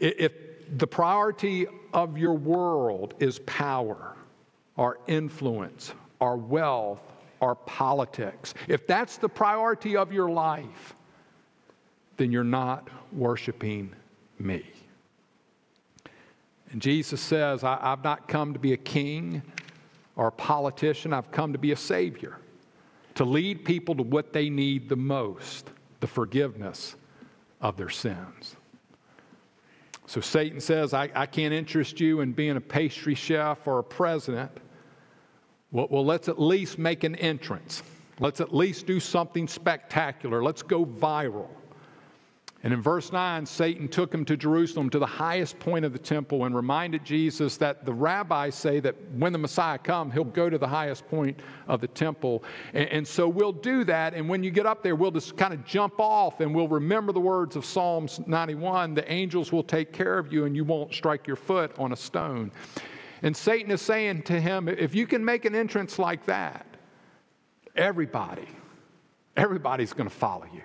if 0.00 0.32
the 0.78 0.86
priority 0.86 1.66
of 1.92 2.16
your 2.16 2.32
world 2.32 3.14
is 3.20 3.38
power, 3.40 4.16
our 4.78 4.98
influence, 5.06 5.92
our 6.20 6.36
wealth, 6.36 7.02
our 7.42 7.54
politics, 7.54 8.54
if 8.66 8.86
that's 8.86 9.18
the 9.18 9.28
priority 9.28 9.96
of 9.96 10.12
your 10.12 10.30
life, 10.30 10.96
then 12.16 12.32
you're 12.32 12.44
not 12.44 12.88
worshiping 13.12 13.94
me. 14.38 14.64
And 16.70 16.80
Jesus 16.80 17.20
says, 17.20 17.64
I, 17.64 17.78
have 17.82 18.02
not 18.02 18.28
come 18.28 18.52
to 18.52 18.58
be 18.58 18.72
a 18.72 18.78
king 18.78 19.42
or 20.16 20.28
a 20.28 20.32
politician, 20.32 21.12
I've 21.12 21.30
come 21.30 21.52
to 21.52 21.58
be 21.58 21.72
a 21.72 21.76
savior, 21.76 22.38
to 23.14 23.24
lead 23.24 23.64
people 23.64 23.94
to 23.96 24.02
what 24.02 24.32
they 24.32 24.48
need 24.48 24.88
the 24.88 24.96
most 24.96 25.70
the 26.00 26.06
forgiveness 26.08 26.96
of 27.60 27.76
their 27.76 27.88
sins. 27.88 28.56
So 30.06 30.20
Satan 30.20 30.60
says, 30.60 30.92
I, 30.92 31.08
I 31.14 31.26
can't 31.26 31.54
interest 31.54 32.00
you 32.00 32.20
in 32.20 32.32
being 32.32 32.56
a 32.56 32.60
pastry 32.60 33.14
chef 33.14 33.66
or 33.66 33.78
a 33.78 33.84
president. 33.84 34.50
Well, 35.70 35.86
well, 35.90 36.04
let's 36.04 36.28
at 36.28 36.40
least 36.40 36.76
make 36.76 37.04
an 37.04 37.14
entrance. 37.16 37.82
Let's 38.18 38.40
at 38.40 38.52
least 38.52 38.86
do 38.86 38.98
something 38.98 39.46
spectacular. 39.46 40.42
Let's 40.42 40.62
go 40.62 40.84
viral. 40.84 41.48
And 42.64 42.72
in 42.72 42.80
verse 42.80 43.10
9, 43.10 43.44
Satan 43.44 43.88
took 43.88 44.14
him 44.14 44.24
to 44.24 44.36
Jerusalem 44.36 44.88
to 44.90 45.00
the 45.00 45.06
highest 45.06 45.58
point 45.58 45.84
of 45.84 45.92
the 45.92 45.98
temple 45.98 46.44
and 46.44 46.54
reminded 46.54 47.04
Jesus 47.04 47.56
that 47.56 47.84
the 47.84 47.92
rabbis 47.92 48.54
say 48.54 48.78
that 48.78 48.94
when 49.16 49.32
the 49.32 49.38
Messiah 49.38 49.78
comes, 49.78 50.14
he'll 50.14 50.22
go 50.22 50.48
to 50.48 50.58
the 50.58 50.68
highest 50.68 51.08
point 51.08 51.40
of 51.66 51.80
the 51.80 51.88
temple. 51.88 52.44
And, 52.72 52.88
and, 52.90 53.08
so 53.08 53.28
we'll 53.28 53.52
do 53.52 53.82
that. 53.84 54.14
And 54.14 54.28
when 54.28 54.44
you 54.44 54.52
get 54.52 54.64
up 54.64 54.84
there, 54.84 54.94
we'll 54.94 55.10
just 55.10 55.36
kind 55.36 55.52
of 55.52 55.64
jump 55.64 55.94
off 55.98 56.40
and 56.40 56.54
we'll 56.54 56.68
remember 56.68 57.12
the 57.12 57.20
words 57.20 57.56
of 57.56 57.64
Psalms 57.64 58.20
91 58.26 58.94
the 58.94 59.10
angels 59.10 59.50
will 59.50 59.64
take 59.64 59.92
care 59.92 60.16
of 60.18 60.32
you 60.32 60.44
and 60.44 60.54
you 60.54 60.64
won't 60.64 60.94
strike 60.94 61.26
your 61.26 61.36
foot 61.36 61.76
on 61.78 61.92
a 61.92 61.96
stone. 61.96 62.52
And 63.22 63.36
Satan 63.36 63.72
is 63.72 63.82
saying 63.82 64.22
to 64.24 64.40
him, 64.40 64.68
if 64.68 64.94
you 64.94 65.06
can 65.08 65.24
make 65.24 65.44
an 65.44 65.56
entrance 65.56 65.98
like 65.98 66.24
that, 66.26 66.66
everybody, 67.74 68.46
everybody's 69.36 69.92
going 69.92 70.08
to 70.08 70.14
follow 70.14 70.46
you. 70.52 70.62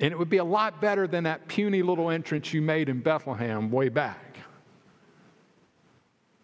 And 0.00 0.12
it 0.12 0.18
would 0.18 0.30
be 0.30 0.38
a 0.38 0.44
lot 0.44 0.80
better 0.80 1.06
than 1.06 1.24
that 1.24 1.46
puny 1.46 1.82
little 1.82 2.10
entrance 2.10 2.54
you 2.54 2.62
made 2.62 2.88
in 2.88 3.00
Bethlehem 3.00 3.70
way 3.70 3.90
back. 3.90 4.38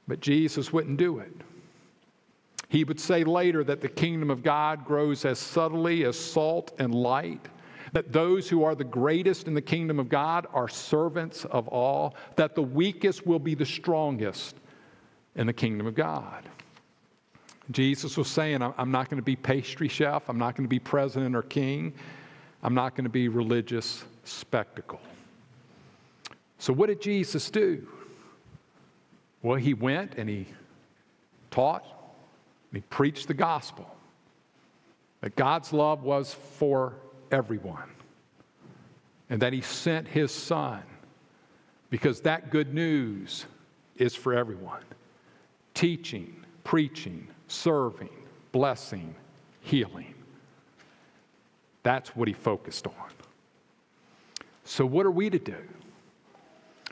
But 0.06 0.20
Jesus 0.20 0.72
wouldn't 0.72 0.98
do 0.98 1.18
it. 1.18 1.32
He 2.68 2.84
would 2.84 3.00
say 3.00 3.24
later 3.24 3.64
that 3.64 3.80
the 3.80 3.88
kingdom 3.88 4.30
of 4.30 4.42
God 4.42 4.84
grows 4.84 5.24
as 5.24 5.38
subtly 5.38 6.04
as 6.04 6.18
salt 6.18 6.72
and 6.78 6.94
light, 6.94 7.48
that 7.92 8.12
those 8.12 8.48
who 8.48 8.62
are 8.64 8.74
the 8.74 8.84
greatest 8.84 9.46
in 9.46 9.54
the 9.54 9.62
kingdom 9.62 9.98
of 9.98 10.08
God 10.08 10.46
are 10.52 10.68
servants 10.68 11.44
of 11.46 11.66
all, 11.68 12.14
that 12.34 12.54
the 12.54 12.62
weakest 12.62 13.26
will 13.26 13.38
be 13.38 13.54
the 13.54 13.64
strongest 13.64 14.56
in 15.36 15.46
the 15.46 15.52
kingdom 15.52 15.86
of 15.86 15.94
God. 15.94 16.48
Jesus 17.70 18.16
was 18.16 18.28
saying, 18.28 18.62
I'm 18.62 18.90
not 18.90 19.08
going 19.08 19.18
to 19.18 19.24
be 19.24 19.36
pastry 19.36 19.88
chef, 19.88 20.28
I'm 20.28 20.38
not 20.38 20.56
going 20.56 20.64
to 20.64 20.68
be 20.68 20.78
president 20.78 21.34
or 21.34 21.42
king. 21.42 21.94
I'm 22.62 22.74
not 22.74 22.94
going 22.94 23.04
to 23.04 23.10
be 23.10 23.28
religious 23.28 24.04
spectacle. 24.24 25.00
So, 26.58 26.72
what 26.72 26.88
did 26.88 27.00
Jesus 27.00 27.50
do? 27.50 27.86
Well, 29.42 29.56
he 29.56 29.74
went 29.74 30.14
and 30.16 30.28
he 30.28 30.46
taught, 31.50 31.84
and 31.84 32.76
he 32.76 32.80
preached 32.88 33.28
the 33.28 33.34
gospel 33.34 33.88
that 35.20 35.36
God's 35.36 35.72
love 35.72 36.02
was 36.02 36.34
for 36.34 36.94
everyone, 37.30 37.90
and 39.30 39.40
that 39.42 39.52
he 39.52 39.60
sent 39.60 40.08
his 40.08 40.32
son 40.32 40.82
because 41.90 42.20
that 42.22 42.50
good 42.50 42.74
news 42.74 43.46
is 43.96 44.14
for 44.14 44.34
everyone. 44.34 44.82
Teaching, 45.74 46.44
preaching, 46.64 47.28
serving, 47.48 48.10
blessing, 48.52 49.14
healing. 49.60 50.15
That's 51.86 52.16
what 52.16 52.26
he 52.26 52.34
focused 52.34 52.88
on. 52.88 53.10
So, 54.64 54.84
what 54.84 55.06
are 55.06 55.10
we 55.12 55.30
to 55.30 55.38
do? 55.38 55.62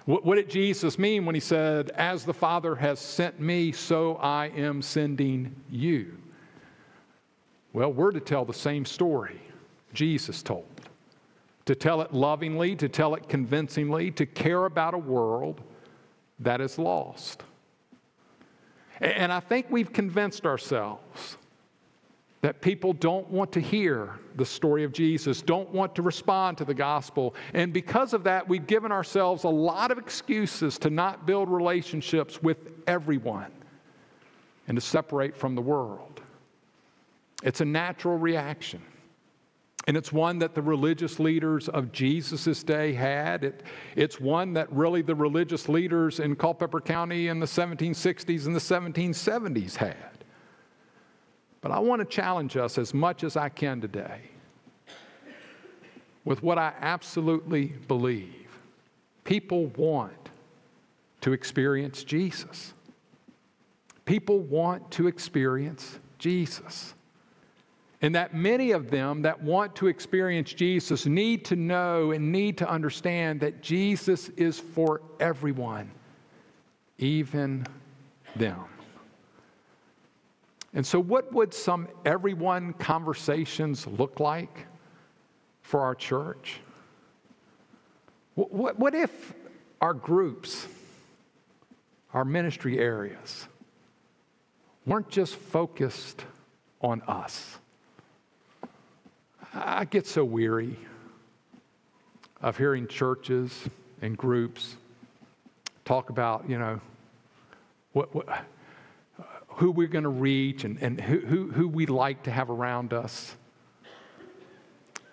What, 0.04 0.24
what, 0.24 0.36
did 0.36 0.48
Jesus 0.48 1.00
mean 1.00 1.26
when 1.26 1.34
he 1.34 1.40
said, 1.40 1.90
As 1.96 2.24
the 2.24 2.32
Father 2.32 2.76
has 2.76 3.00
sent 3.00 3.40
me, 3.40 3.72
so 3.72 4.14
I 4.18 4.52
am 4.54 4.82
sending 4.82 5.52
you? 5.68 6.16
Well, 7.72 7.92
we're 7.92 8.12
to 8.12 8.20
tell 8.20 8.44
the 8.44 8.54
same 8.54 8.84
story 8.84 9.40
Jesus 9.94 10.44
told. 10.44 10.68
To 11.64 11.74
tell 11.74 12.00
it 12.00 12.14
lovingly, 12.14 12.76
to 12.76 12.88
tell 12.88 13.16
it 13.16 13.28
convincingly, 13.28 14.12
to 14.12 14.26
care 14.26 14.66
about 14.66 14.94
a 14.94 14.98
world 14.98 15.60
that 16.38 16.60
is 16.60 16.78
lost. 16.78 17.42
And 19.00 19.32
I 19.32 19.40
think 19.40 19.66
we've 19.70 19.92
convinced 19.92 20.46
ourselves 20.46 21.36
that 22.44 22.60
people 22.60 22.92
don't 22.92 23.26
want 23.30 23.50
to 23.50 23.58
hear 23.58 24.18
the 24.36 24.44
story 24.44 24.84
of 24.84 24.92
Jesus, 24.92 25.40
don't 25.40 25.70
want 25.70 25.94
to 25.94 26.02
respond 26.02 26.58
to 26.58 26.66
the 26.66 26.74
gospel. 26.74 27.34
And 27.54 27.72
because 27.72 28.12
of 28.12 28.22
that, 28.24 28.46
we've 28.46 28.66
given 28.66 28.92
ourselves 28.92 29.44
a 29.44 29.48
lot 29.48 29.90
of 29.90 29.96
excuses 29.96 30.76
to 30.80 30.90
not 30.90 31.24
build 31.24 31.48
relationships 31.48 32.42
with 32.42 32.58
everyone 32.86 33.50
and 34.68 34.76
to 34.76 34.82
separate 34.82 35.34
from 35.34 35.54
the 35.54 35.62
world. 35.62 36.20
It's 37.42 37.62
a 37.62 37.64
natural 37.64 38.18
reaction. 38.18 38.82
And 39.86 39.96
it's 39.96 40.12
one 40.12 40.38
that 40.40 40.54
the 40.54 40.60
religious 40.60 41.18
leaders 41.18 41.70
of 41.70 41.92
Jesus' 41.92 42.62
day 42.62 42.92
had. 42.92 43.44
It, 43.44 43.62
it's 43.96 44.20
one 44.20 44.52
that 44.52 44.70
really 44.70 45.00
the 45.00 45.14
religious 45.14 45.66
leaders 45.66 46.20
in 46.20 46.36
Culpeper 46.36 46.82
County 46.82 47.28
in 47.28 47.40
the 47.40 47.46
1760s 47.46 48.44
and 48.44 48.54
the 48.54 48.60
1770s 48.60 49.76
had. 49.76 50.13
But 51.64 51.72
I 51.72 51.78
want 51.78 52.00
to 52.00 52.04
challenge 52.04 52.58
us 52.58 52.76
as 52.76 52.92
much 52.92 53.24
as 53.24 53.38
I 53.38 53.48
can 53.48 53.80
today 53.80 54.20
with 56.26 56.42
what 56.42 56.58
I 56.58 56.74
absolutely 56.78 57.68
believe. 57.88 58.58
People 59.24 59.68
want 59.68 60.28
to 61.22 61.32
experience 61.32 62.04
Jesus. 62.04 62.74
People 64.04 64.40
want 64.40 64.90
to 64.90 65.06
experience 65.06 65.98
Jesus. 66.18 66.92
And 68.02 68.14
that 68.14 68.34
many 68.34 68.72
of 68.72 68.90
them 68.90 69.22
that 69.22 69.42
want 69.42 69.74
to 69.76 69.86
experience 69.86 70.52
Jesus 70.52 71.06
need 71.06 71.46
to 71.46 71.56
know 71.56 72.10
and 72.10 72.30
need 72.30 72.58
to 72.58 72.68
understand 72.68 73.40
that 73.40 73.62
Jesus 73.62 74.28
is 74.36 74.60
for 74.60 75.00
everyone, 75.18 75.90
even 76.98 77.66
them. 78.36 78.66
And 80.74 80.84
so, 80.84 80.98
what 80.98 81.32
would 81.32 81.54
some 81.54 81.86
everyone 82.04 82.72
conversations 82.72 83.86
look 83.86 84.18
like 84.18 84.66
for 85.62 85.80
our 85.80 85.94
church? 85.94 86.60
What, 88.34 88.78
what 88.78 88.94
if 88.94 89.32
our 89.80 89.94
groups, 89.94 90.66
our 92.12 92.24
ministry 92.24 92.80
areas, 92.80 93.46
weren't 94.84 95.08
just 95.08 95.36
focused 95.36 96.24
on 96.80 97.02
us? 97.02 97.58
I 99.54 99.84
get 99.84 100.08
so 100.08 100.24
weary 100.24 100.76
of 102.42 102.58
hearing 102.58 102.88
churches 102.88 103.56
and 104.02 104.18
groups 104.18 104.76
talk 105.84 106.10
about, 106.10 106.50
you 106.50 106.58
know, 106.58 106.80
what, 107.92 108.12
what 108.12 108.44
who 109.56 109.70
we're 109.70 109.88
going 109.88 110.04
to 110.04 110.10
reach 110.10 110.64
and, 110.64 110.80
and 110.82 111.00
who, 111.00 111.20
who, 111.20 111.50
who 111.50 111.68
we 111.68 111.86
like 111.86 112.24
to 112.24 112.30
have 112.30 112.50
around 112.50 112.92
us. 112.92 113.34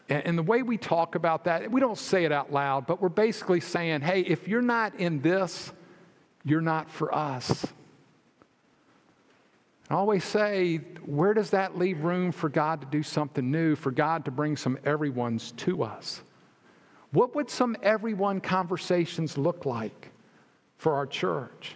And, 0.09 0.25
and 0.25 0.37
the 0.37 0.43
way 0.43 0.63
we 0.63 0.77
talk 0.77 1.15
about 1.15 1.45
that, 1.45 1.71
we 1.71 1.79
don't 1.79 1.97
say 1.97 2.25
it 2.25 2.31
out 2.31 2.51
loud, 2.51 2.87
but 2.87 3.01
we're 3.01 3.09
basically 3.09 3.59
saying, 3.59 4.01
hey, 4.01 4.21
if 4.21 4.47
you're 4.47 4.61
not 4.61 4.95
in 4.95 5.21
this, 5.21 5.71
you're 6.43 6.61
not 6.61 6.89
for 6.89 7.13
us. 7.13 7.65
I 9.89 9.95
always 9.95 10.23
say, 10.23 10.77
where 11.05 11.33
does 11.33 11.49
that 11.49 11.77
leave 11.77 12.03
room 12.03 12.31
for 12.31 12.47
God 12.47 12.81
to 12.81 12.87
do 12.87 13.03
something 13.03 13.51
new, 13.51 13.75
for 13.75 13.91
God 13.91 14.25
to 14.25 14.31
bring 14.31 14.55
some 14.55 14.77
everyone's 14.85 15.51
to 15.53 15.83
us? 15.83 16.21
What 17.11 17.35
would 17.35 17.49
some 17.49 17.75
everyone 17.83 18.39
conversations 18.39 19.37
look 19.37 19.65
like 19.65 20.09
for 20.77 20.93
our 20.93 21.05
church? 21.05 21.75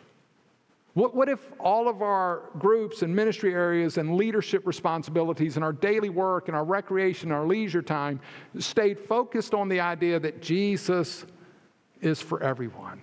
What, 0.95 1.15
what 1.15 1.29
if 1.29 1.39
all 1.59 1.87
of 1.87 2.01
our 2.01 2.49
groups 2.57 3.03
and 3.03 3.15
ministry 3.15 3.53
areas 3.53 3.97
and 3.97 4.15
leadership 4.15 4.65
responsibilities 4.65 5.55
and 5.55 5.63
our 5.63 5.73
daily 5.73 6.09
work 6.09 6.47
and 6.47 6.57
our 6.57 6.65
recreation, 6.65 7.31
our 7.31 7.45
leisure 7.45 7.81
time 7.81 8.19
stayed 8.57 8.99
focused 8.99 9.53
on 9.53 9.69
the 9.69 9.79
idea 9.79 10.19
that 10.19 10.41
Jesus 10.41 11.25
is 12.01 12.21
for 12.21 12.41
everyone? 12.41 13.01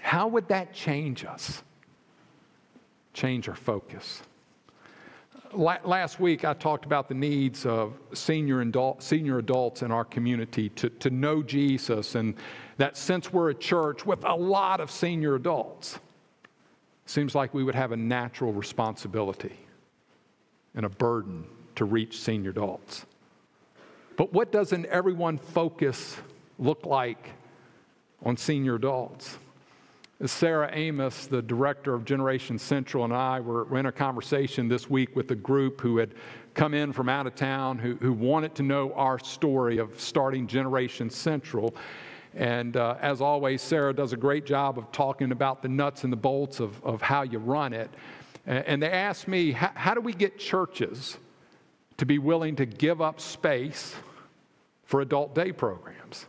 How 0.00 0.28
would 0.28 0.48
that 0.48 0.72
change 0.72 1.24
us? 1.24 1.62
change 3.16 3.48
our 3.48 3.56
focus. 3.56 4.22
Last 5.52 6.20
week, 6.20 6.44
I 6.44 6.52
talked 6.52 6.84
about 6.84 7.08
the 7.08 7.14
needs 7.14 7.64
of 7.64 7.94
senior, 8.12 8.60
adult, 8.60 9.02
senior 9.02 9.38
adults 9.38 9.82
in 9.82 9.90
our 9.90 10.04
community 10.04 10.68
to, 10.70 10.90
to 10.90 11.08
know 11.08 11.42
Jesus, 11.42 12.14
and 12.14 12.34
that 12.76 12.96
since 12.96 13.32
we're 13.32 13.50
a 13.50 13.54
church 13.54 14.04
with 14.04 14.22
a 14.24 14.34
lot 14.34 14.80
of 14.80 14.90
senior 14.90 15.34
adults, 15.34 15.98
seems 17.06 17.34
like 17.34 17.54
we 17.54 17.64
would 17.64 17.74
have 17.74 17.92
a 17.92 17.96
natural 17.96 18.52
responsibility 18.52 19.56
and 20.74 20.84
a 20.84 20.88
burden 20.88 21.44
to 21.76 21.84
reach 21.84 22.20
senior 22.20 22.50
adults. 22.50 23.06
But 24.16 24.32
what 24.32 24.52
does 24.52 24.72
an 24.72 24.86
everyone 24.86 25.38
focus 25.38 26.16
look 26.58 26.84
like 26.84 27.30
on 28.24 28.36
senior 28.36 28.74
adults? 28.74 29.38
Sarah 30.24 30.70
Amos, 30.72 31.26
the 31.26 31.42
director 31.42 31.92
of 31.92 32.06
Generation 32.06 32.58
Central, 32.58 33.04
and 33.04 33.12
I 33.12 33.40
were 33.40 33.78
in 33.78 33.84
a 33.84 33.92
conversation 33.92 34.66
this 34.66 34.88
week 34.88 35.14
with 35.14 35.30
a 35.30 35.34
group 35.34 35.82
who 35.82 35.98
had 35.98 36.14
come 36.54 36.72
in 36.72 36.90
from 36.90 37.10
out 37.10 37.26
of 37.26 37.34
town 37.34 37.78
who, 37.78 37.96
who 37.96 38.14
wanted 38.14 38.54
to 38.54 38.62
know 38.62 38.94
our 38.94 39.18
story 39.18 39.76
of 39.76 40.00
starting 40.00 40.46
Generation 40.46 41.10
Central. 41.10 41.74
And 42.36 42.76
uh, 42.76 42.96
as 43.00 43.22
always, 43.22 43.62
Sarah 43.62 43.94
does 43.94 44.12
a 44.12 44.16
great 44.16 44.44
job 44.44 44.78
of 44.78 44.92
talking 44.92 45.32
about 45.32 45.62
the 45.62 45.68
nuts 45.68 46.04
and 46.04 46.12
the 46.12 46.18
bolts 46.18 46.60
of, 46.60 46.84
of 46.84 47.00
how 47.00 47.22
you 47.22 47.38
run 47.38 47.72
it. 47.72 47.90
And 48.44 48.80
they 48.80 48.90
asked 48.90 49.26
me, 49.26 49.50
how 49.50 49.94
do 49.94 50.00
we 50.00 50.12
get 50.12 50.38
churches 50.38 51.16
to 51.96 52.06
be 52.06 52.18
willing 52.18 52.54
to 52.56 52.66
give 52.66 53.00
up 53.00 53.20
space 53.20 53.96
for 54.84 55.00
adult 55.00 55.34
day 55.34 55.50
programs? 55.50 56.26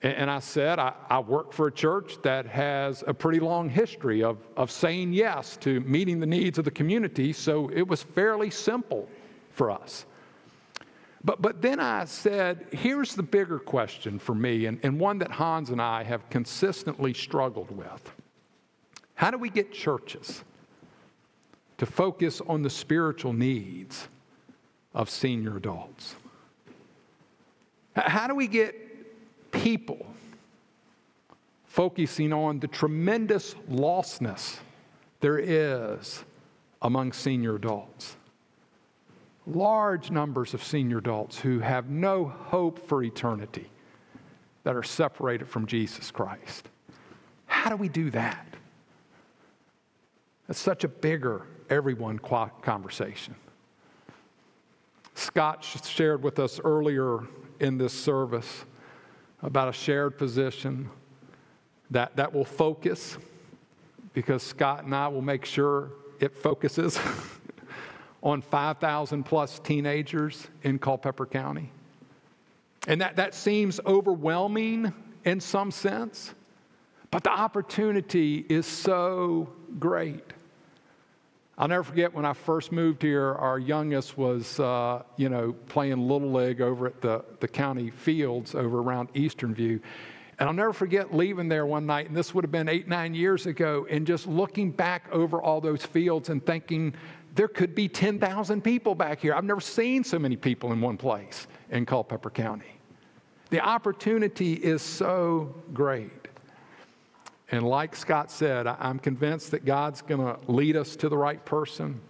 And 0.00 0.30
I 0.30 0.38
said, 0.38 0.78
I, 0.78 0.94
I, 1.10 1.18
work 1.18 1.52
for 1.52 1.66
a 1.66 1.72
church 1.72 2.22
that 2.22 2.46
has 2.46 3.02
a 3.08 3.12
pretty 3.12 3.40
long 3.40 3.68
history 3.68 4.22
of, 4.22 4.38
of 4.56 4.70
saying 4.70 5.12
yes 5.12 5.56
to 5.58 5.80
meeting 5.80 6.20
the 6.20 6.26
needs 6.26 6.56
of 6.56 6.64
the 6.64 6.70
community, 6.70 7.32
so 7.32 7.68
it 7.74 7.82
was 7.82 8.04
fairly 8.04 8.48
simple 8.48 9.08
for 9.50 9.72
us. 9.72 10.06
But, 11.24 11.42
but 11.42 11.60
then 11.60 11.80
I 11.80 12.04
said, 12.04 12.66
here's 12.72 13.14
the 13.14 13.22
bigger 13.22 13.58
question 13.58 14.18
for 14.18 14.34
me, 14.34 14.66
and, 14.66 14.78
and 14.82 15.00
one 15.00 15.18
that 15.18 15.32
Hans 15.32 15.70
and 15.70 15.82
I 15.82 16.04
have 16.04 16.28
consistently 16.30 17.12
struggled 17.12 17.70
with. 17.70 18.12
How 19.14 19.30
do 19.30 19.38
we 19.38 19.50
get 19.50 19.72
churches 19.72 20.44
to 21.78 21.86
focus 21.86 22.40
on 22.46 22.62
the 22.62 22.70
spiritual 22.70 23.32
needs 23.32 24.08
of 24.94 25.10
senior 25.10 25.56
adults? 25.56 26.14
How 27.96 28.28
do 28.28 28.34
we 28.34 28.46
get 28.46 28.76
people 29.50 30.06
focusing 31.78 32.32
on 32.32 32.58
the 32.58 32.66
tremendous 32.66 33.54
lostness 33.70 34.58
there 35.20 35.38
is 35.38 36.24
among 36.82 37.12
senior 37.12 37.54
adults. 37.56 38.16
Large 39.48 40.10
numbers 40.10 40.52
of 40.52 40.62
senior 40.62 40.98
adults 40.98 41.38
who 41.38 41.60
have 41.60 41.88
no 41.88 42.26
hope 42.26 42.86
for 42.86 43.02
eternity 43.02 43.70
that 44.64 44.76
are 44.76 44.82
separated 44.82 45.48
from 45.48 45.66
Jesus 45.66 46.10
Christ. 46.10 46.68
How 47.46 47.70
do 47.70 47.76
we 47.76 47.88
do 47.88 48.10
that? 48.10 48.46
That's 50.46 50.60
such 50.60 50.84
a 50.84 50.88
bigger 50.88 51.46
everyone 51.70 52.18
conversation. 52.18 53.34
Scott 55.14 55.64
shared 55.64 56.22
with 56.22 56.38
us 56.38 56.60
earlier 56.62 57.20
in 57.60 57.78
this 57.78 57.92
service 57.92 58.64
about 59.42 59.68
a 59.68 59.72
shared 59.72 60.18
position 60.18 60.88
that, 61.90 62.14
that 62.16 62.32
will 62.32 62.44
focus 62.44 63.18
because 64.14 64.42
Scott 64.42 64.84
and 64.84 64.94
I 64.94 65.08
will 65.08 65.22
make 65.22 65.44
sure 65.44 65.90
it 66.20 66.36
focuses 66.36 66.98
on 68.22 68.42
5,000 68.42 69.22
plus 69.22 69.58
teenagers 69.60 70.48
in 70.62 70.78
Culpeper 70.78 71.26
County. 71.26 71.70
And 72.86 73.00
that, 73.00 73.16
that 73.16 73.34
seems 73.34 73.80
overwhelming 73.86 74.92
in 75.24 75.40
some 75.40 75.70
sense, 75.70 76.34
but 77.10 77.22
the 77.22 77.30
opportunity 77.30 78.46
is 78.48 78.66
so 78.66 79.48
great. 79.78 80.32
I'll 81.58 81.68
never 81.68 81.82
forget 81.82 82.14
when 82.14 82.24
I 82.24 82.34
first 82.34 82.70
moved 82.70 83.02
here, 83.02 83.34
our 83.34 83.58
youngest 83.58 84.16
was, 84.16 84.60
uh, 84.60 85.02
you 85.16 85.28
know, 85.28 85.54
playing 85.68 86.06
Little 86.06 86.32
League 86.32 86.60
over 86.60 86.86
at 86.86 87.00
the, 87.00 87.24
the 87.40 87.48
county 87.48 87.90
fields 87.90 88.54
over 88.54 88.78
around 88.78 89.08
Eastern 89.14 89.54
View. 89.54 89.80
And 90.38 90.48
I'll 90.48 90.54
never 90.54 90.72
forget 90.72 91.12
leaving 91.12 91.48
there 91.48 91.66
one 91.66 91.84
night, 91.84 92.06
and 92.06 92.16
this 92.16 92.32
would 92.32 92.44
have 92.44 92.52
been 92.52 92.68
eight, 92.68 92.86
nine 92.86 93.12
years 93.12 93.46
ago, 93.46 93.88
and 93.90 94.06
just 94.06 94.28
looking 94.28 94.70
back 94.70 95.08
over 95.10 95.42
all 95.42 95.60
those 95.60 95.84
fields 95.84 96.28
and 96.28 96.44
thinking, 96.46 96.94
there 97.34 97.48
could 97.48 97.74
be 97.74 97.88
10,000 97.88 98.62
people 98.62 98.94
back 98.94 99.20
here. 99.20 99.34
I've 99.34 99.44
never 99.44 99.60
seen 99.60 100.02
so 100.04 100.18
many 100.18 100.36
people 100.36 100.72
in 100.72 100.80
one 100.80 100.96
place 100.96 101.46
in 101.70 101.86
Culpeper 101.86 102.30
County. 102.30 102.78
The 103.50 103.60
opportunity 103.60 104.54
is 104.54 104.82
so 104.82 105.54
great. 105.72 106.28
And 107.50 107.62
like 107.66 107.96
Scott 107.96 108.30
said, 108.30 108.66
I'm 108.66 108.98
convinced 108.98 109.52
that 109.52 109.64
God's 109.64 110.02
going 110.02 110.20
to 110.20 110.38
lead 110.50 110.76
us 110.76 110.96
to 110.96 111.08
the 111.08 111.16
right 111.16 111.42
person 111.44 112.00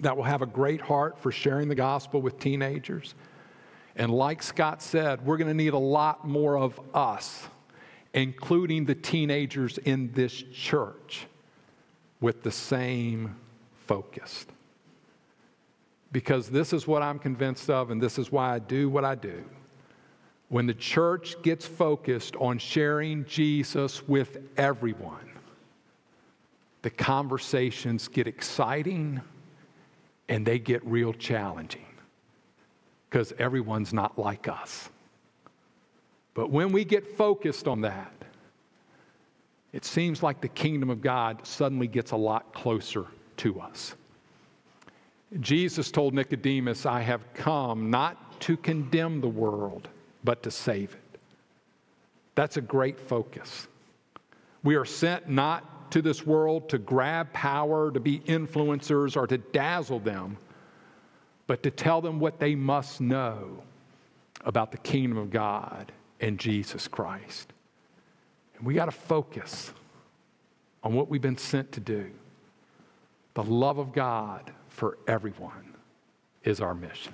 that 0.00 0.14
will 0.14 0.24
have 0.24 0.42
a 0.42 0.46
great 0.46 0.80
heart 0.80 1.18
for 1.18 1.32
sharing 1.32 1.68
the 1.68 1.74
gospel 1.74 2.20
with 2.20 2.38
teenagers. 2.38 3.14
And 3.96 4.12
like 4.12 4.42
Scott 4.42 4.82
said, 4.82 5.24
we're 5.24 5.38
going 5.38 5.48
to 5.48 5.54
need 5.54 5.72
a 5.72 5.78
lot 5.78 6.28
more 6.28 6.58
of 6.58 6.78
us, 6.92 7.46
including 8.12 8.84
the 8.84 8.94
teenagers 8.94 9.78
in 9.78 10.12
this 10.12 10.44
church, 10.52 11.26
with 12.20 12.42
the 12.42 12.50
same 12.50 13.36
focused. 13.86 14.50
Because 16.12 16.48
this 16.48 16.72
is 16.72 16.86
what 16.86 17.02
I'm 17.02 17.18
convinced 17.18 17.68
of, 17.68 17.90
and 17.90 18.00
this 18.00 18.18
is 18.18 18.30
why 18.32 18.54
I 18.54 18.58
do 18.58 18.88
what 18.88 19.04
I 19.04 19.14
do. 19.14 19.44
When 20.48 20.66
the 20.66 20.74
church 20.74 21.40
gets 21.42 21.66
focused 21.66 22.36
on 22.36 22.58
sharing 22.58 23.24
Jesus 23.24 24.06
with 24.06 24.38
everyone, 24.56 25.28
the 26.82 26.90
conversations 26.90 28.06
get 28.06 28.28
exciting 28.28 29.20
and 30.28 30.46
they 30.46 30.58
get 30.58 30.84
real 30.86 31.12
challenging 31.12 31.86
because 33.10 33.32
everyone's 33.38 33.92
not 33.92 34.18
like 34.18 34.46
us. 34.46 34.88
But 36.34 36.50
when 36.50 36.70
we 36.70 36.84
get 36.84 37.16
focused 37.16 37.66
on 37.66 37.80
that, 37.80 38.12
it 39.72 39.84
seems 39.84 40.22
like 40.22 40.40
the 40.40 40.48
kingdom 40.48 40.90
of 40.90 41.00
God 41.00 41.44
suddenly 41.46 41.88
gets 41.88 42.12
a 42.12 42.16
lot 42.16 42.54
closer 42.54 43.06
to 43.38 43.60
us. 43.60 43.94
Jesus 45.40 45.90
told 45.90 46.14
Nicodemus, 46.14 46.86
I 46.86 47.00
have 47.00 47.22
come 47.34 47.90
not 47.90 48.40
to 48.42 48.56
condemn 48.56 49.20
the 49.20 49.28
world, 49.28 49.88
but 50.24 50.42
to 50.44 50.50
save 50.50 50.92
it. 50.94 51.20
That's 52.34 52.56
a 52.56 52.60
great 52.60 53.00
focus. 53.00 53.66
We 54.62 54.76
are 54.76 54.84
sent 54.84 55.28
not 55.28 55.90
to 55.92 56.02
this 56.02 56.26
world 56.26 56.68
to 56.68 56.78
grab 56.78 57.32
power, 57.32 57.90
to 57.90 58.00
be 58.00 58.20
influencers, 58.20 59.16
or 59.16 59.26
to 59.26 59.38
dazzle 59.38 60.00
them, 60.00 60.36
but 61.46 61.62
to 61.62 61.70
tell 61.70 62.00
them 62.00 62.18
what 62.20 62.38
they 62.38 62.54
must 62.54 63.00
know 63.00 63.62
about 64.44 64.70
the 64.72 64.78
kingdom 64.78 65.16
of 65.16 65.30
God 65.30 65.92
and 66.20 66.38
Jesus 66.38 66.88
Christ. 66.88 67.52
And 68.56 68.66
we 68.66 68.74
got 68.74 68.86
to 68.86 68.92
focus 68.92 69.72
on 70.82 70.94
what 70.94 71.08
we've 71.08 71.22
been 71.22 71.38
sent 71.38 71.72
to 71.72 71.80
do. 71.80 72.10
The 73.36 73.44
love 73.44 73.76
of 73.76 73.92
God 73.92 74.50
for 74.70 74.96
everyone 75.06 75.74
is 76.44 76.62
our 76.62 76.72
mission. 76.74 77.12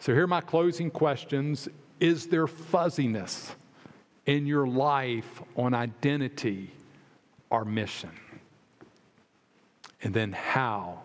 So, 0.00 0.12
here 0.12 0.24
are 0.24 0.26
my 0.26 0.42
closing 0.42 0.90
questions. 0.90 1.66
Is 1.98 2.26
there 2.26 2.46
fuzziness 2.46 3.54
in 4.26 4.44
your 4.44 4.66
life 4.66 5.40
on 5.56 5.72
identity 5.72 6.70
or 7.48 7.64
mission? 7.64 8.10
And 10.02 10.12
then, 10.12 10.32
how 10.32 11.00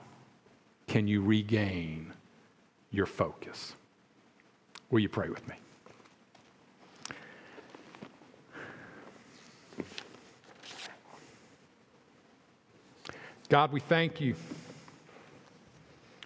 can 0.88 1.08
you 1.08 1.22
regain 1.22 2.12
your 2.92 3.06
focus? 3.06 3.74
Will 4.90 5.00
you 5.00 5.08
pray 5.08 5.30
with 5.30 5.48
me? 5.48 5.56
God, 13.52 13.74
we 13.74 13.82
thank 13.82 14.22
you 14.22 14.34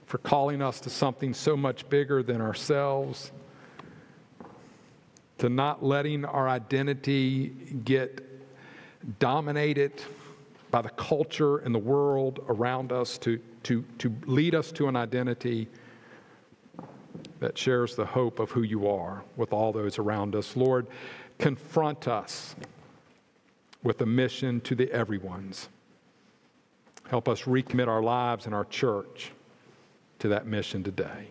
for 0.05 0.19
calling 0.19 0.61
us 0.61 0.79
to 0.81 0.91
something 0.91 1.33
so 1.33 1.57
much 1.57 1.89
bigger 1.89 2.21
than 2.21 2.39
ourselves, 2.39 3.31
to 5.39 5.49
not 5.49 5.83
letting 5.83 6.23
our 6.23 6.47
identity 6.47 7.47
get 7.83 8.23
dominated 9.17 10.03
by 10.69 10.83
the 10.83 10.89
culture 10.89 11.57
and 11.57 11.73
the 11.73 11.79
world 11.79 12.45
around 12.47 12.91
us, 12.91 13.17
to, 13.17 13.39
to, 13.63 13.83
to 13.97 14.15
lead 14.27 14.53
us 14.53 14.71
to 14.73 14.87
an 14.87 14.95
identity 14.95 15.67
that 17.39 17.57
shares 17.57 17.95
the 17.95 18.05
hope 18.05 18.37
of 18.37 18.51
who 18.51 18.61
you 18.61 18.87
are 18.87 19.23
with 19.35 19.51
all 19.51 19.73
those 19.73 19.97
around 19.97 20.35
us. 20.35 20.55
Lord, 20.55 20.85
confront 21.39 22.07
us 22.07 22.55
with 23.81 23.99
a 24.01 24.05
mission 24.05 24.61
to 24.61 24.75
the 24.75 24.91
everyone's. 24.91 25.69
Help 27.09 27.29
us 27.29 27.43
recommit 27.43 27.87
our 27.87 28.01
lives 28.01 28.45
and 28.45 28.55
our 28.55 28.65
church 28.65 29.31
to 30.19 30.27
that 30.29 30.47
mission 30.47 30.83
today. 30.83 31.27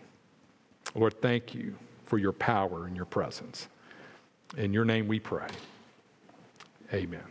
Lord, 0.94 1.20
thank 1.20 1.54
you 1.54 1.74
for 2.06 2.18
your 2.18 2.32
power 2.32 2.86
and 2.86 2.94
your 2.94 3.06
presence. 3.06 3.68
In 4.56 4.72
your 4.72 4.84
name 4.84 5.08
we 5.08 5.18
pray. 5.18 5.48
Amen. 6.92 7.24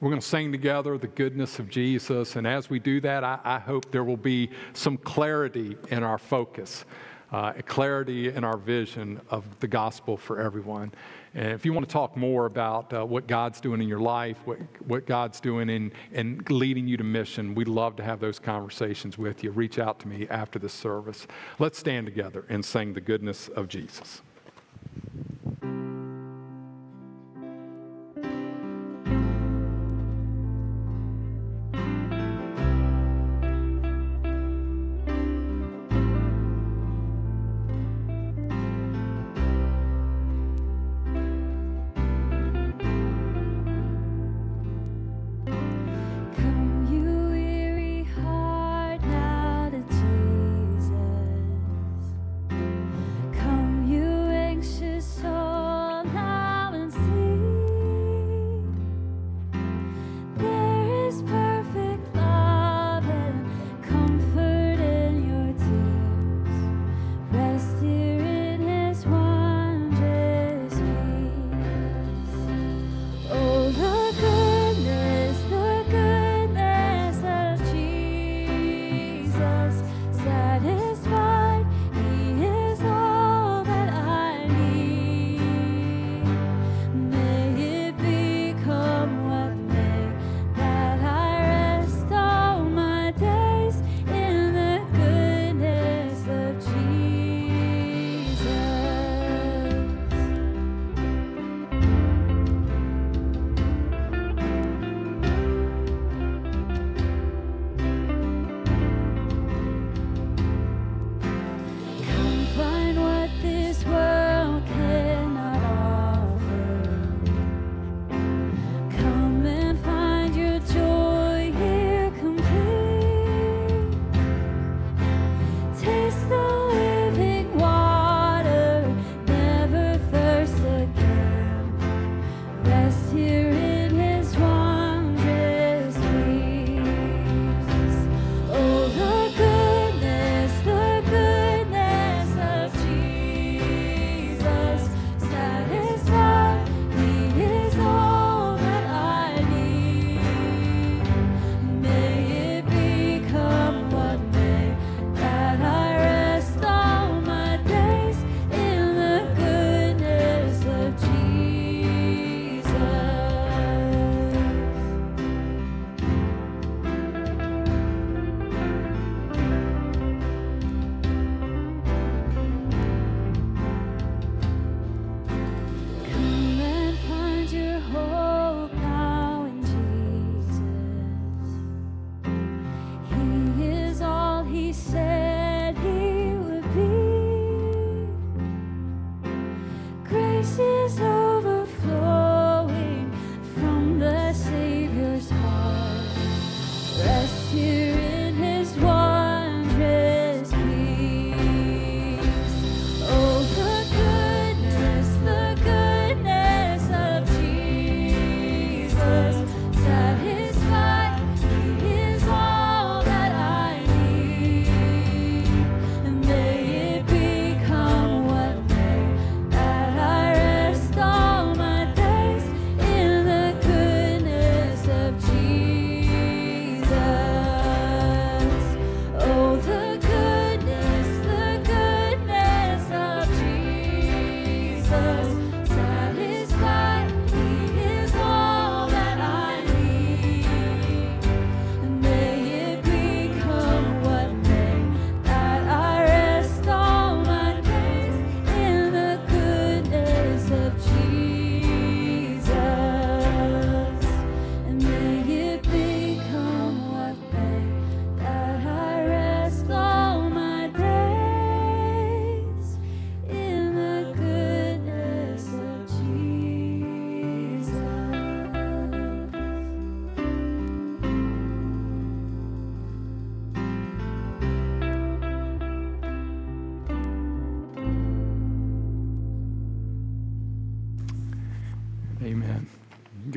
We're 0.00 0.10
going 0.10 0.20
to 0.20 0.26
sing 0.26 0.50
together 0.50 0.98
the 0.98 1.06
goodness 1.06 1.58
of 1.58 1.68
Jesus. 1.68 2.36
And 2.36 2.46
as 2.46 2.70
we 2.70 2.78
do 2.78 3.00
that, 3.02 3.22
I, 3.22 3.38
I 3.44 3.58
hope 3.58 3.92
there 3.92 4.04
will 4.04 4.16
be 4.16 4.50
some 4.72 4.96
clarity 4.96 5.76
in 5.90 6.02
our 6.02 6.18
focus, 6.18 6.84
uh, 7.32 7.52
clarity 7.66 8.28
in 8.28 8.44
our 8.44 8.58
vision 8.58 9.20
of 9.30 9.44
the 9.60 9.66
gospel 9.66 10.16
for 10.16 10.38
everyone. 10.38 10.92
And 11.34 11.52
if 11.52 11.64
you 11.64 11.72
want 11.72 11.88
to 11.88 11.92
talk 11.92 12.14
more 12.14 12.44
about 12.44 12.92
uh, 12.92 13.06
what 13.06 13.26
God's 13.26 13.60
doing 13.60 13.80
in 13.80 13.88
your 13.88 14.00
life, 14.00 14.36
what, 14.44 14.58
what 14.86 15.06
God's 15.06 15.40
doing 15.40 15.70
in, 15.70 15.90
in 16.12 16.44
leading 16.50 16.86
you 16.86 16.98
to 16.98 17.04
mission, 17.04 17.54
we'd 17.54 17.68
love 17.68 17.96
to 17.96 18.02
have 18.02 18.20
those 18.20 18.38
conversations 18.38 19.16
with 19.16 19.42
you. 19.42 19.50
Reach 19.50 19.78
out 19.78 19.98
to 20.00 20.08
me 20.08 20.26
after 20.28 20.58
the 20.58 20.68
service. 20.68 21.26
Let's 21.58 21.78
stand 21.78 22.06
together 22.06 22.44
and 22.50 22.62
sing 22.62 22.92
the 22.92 23.00
goodness 23.00 23.48
of 23.48 23.66
Jesus. 23.68 24.20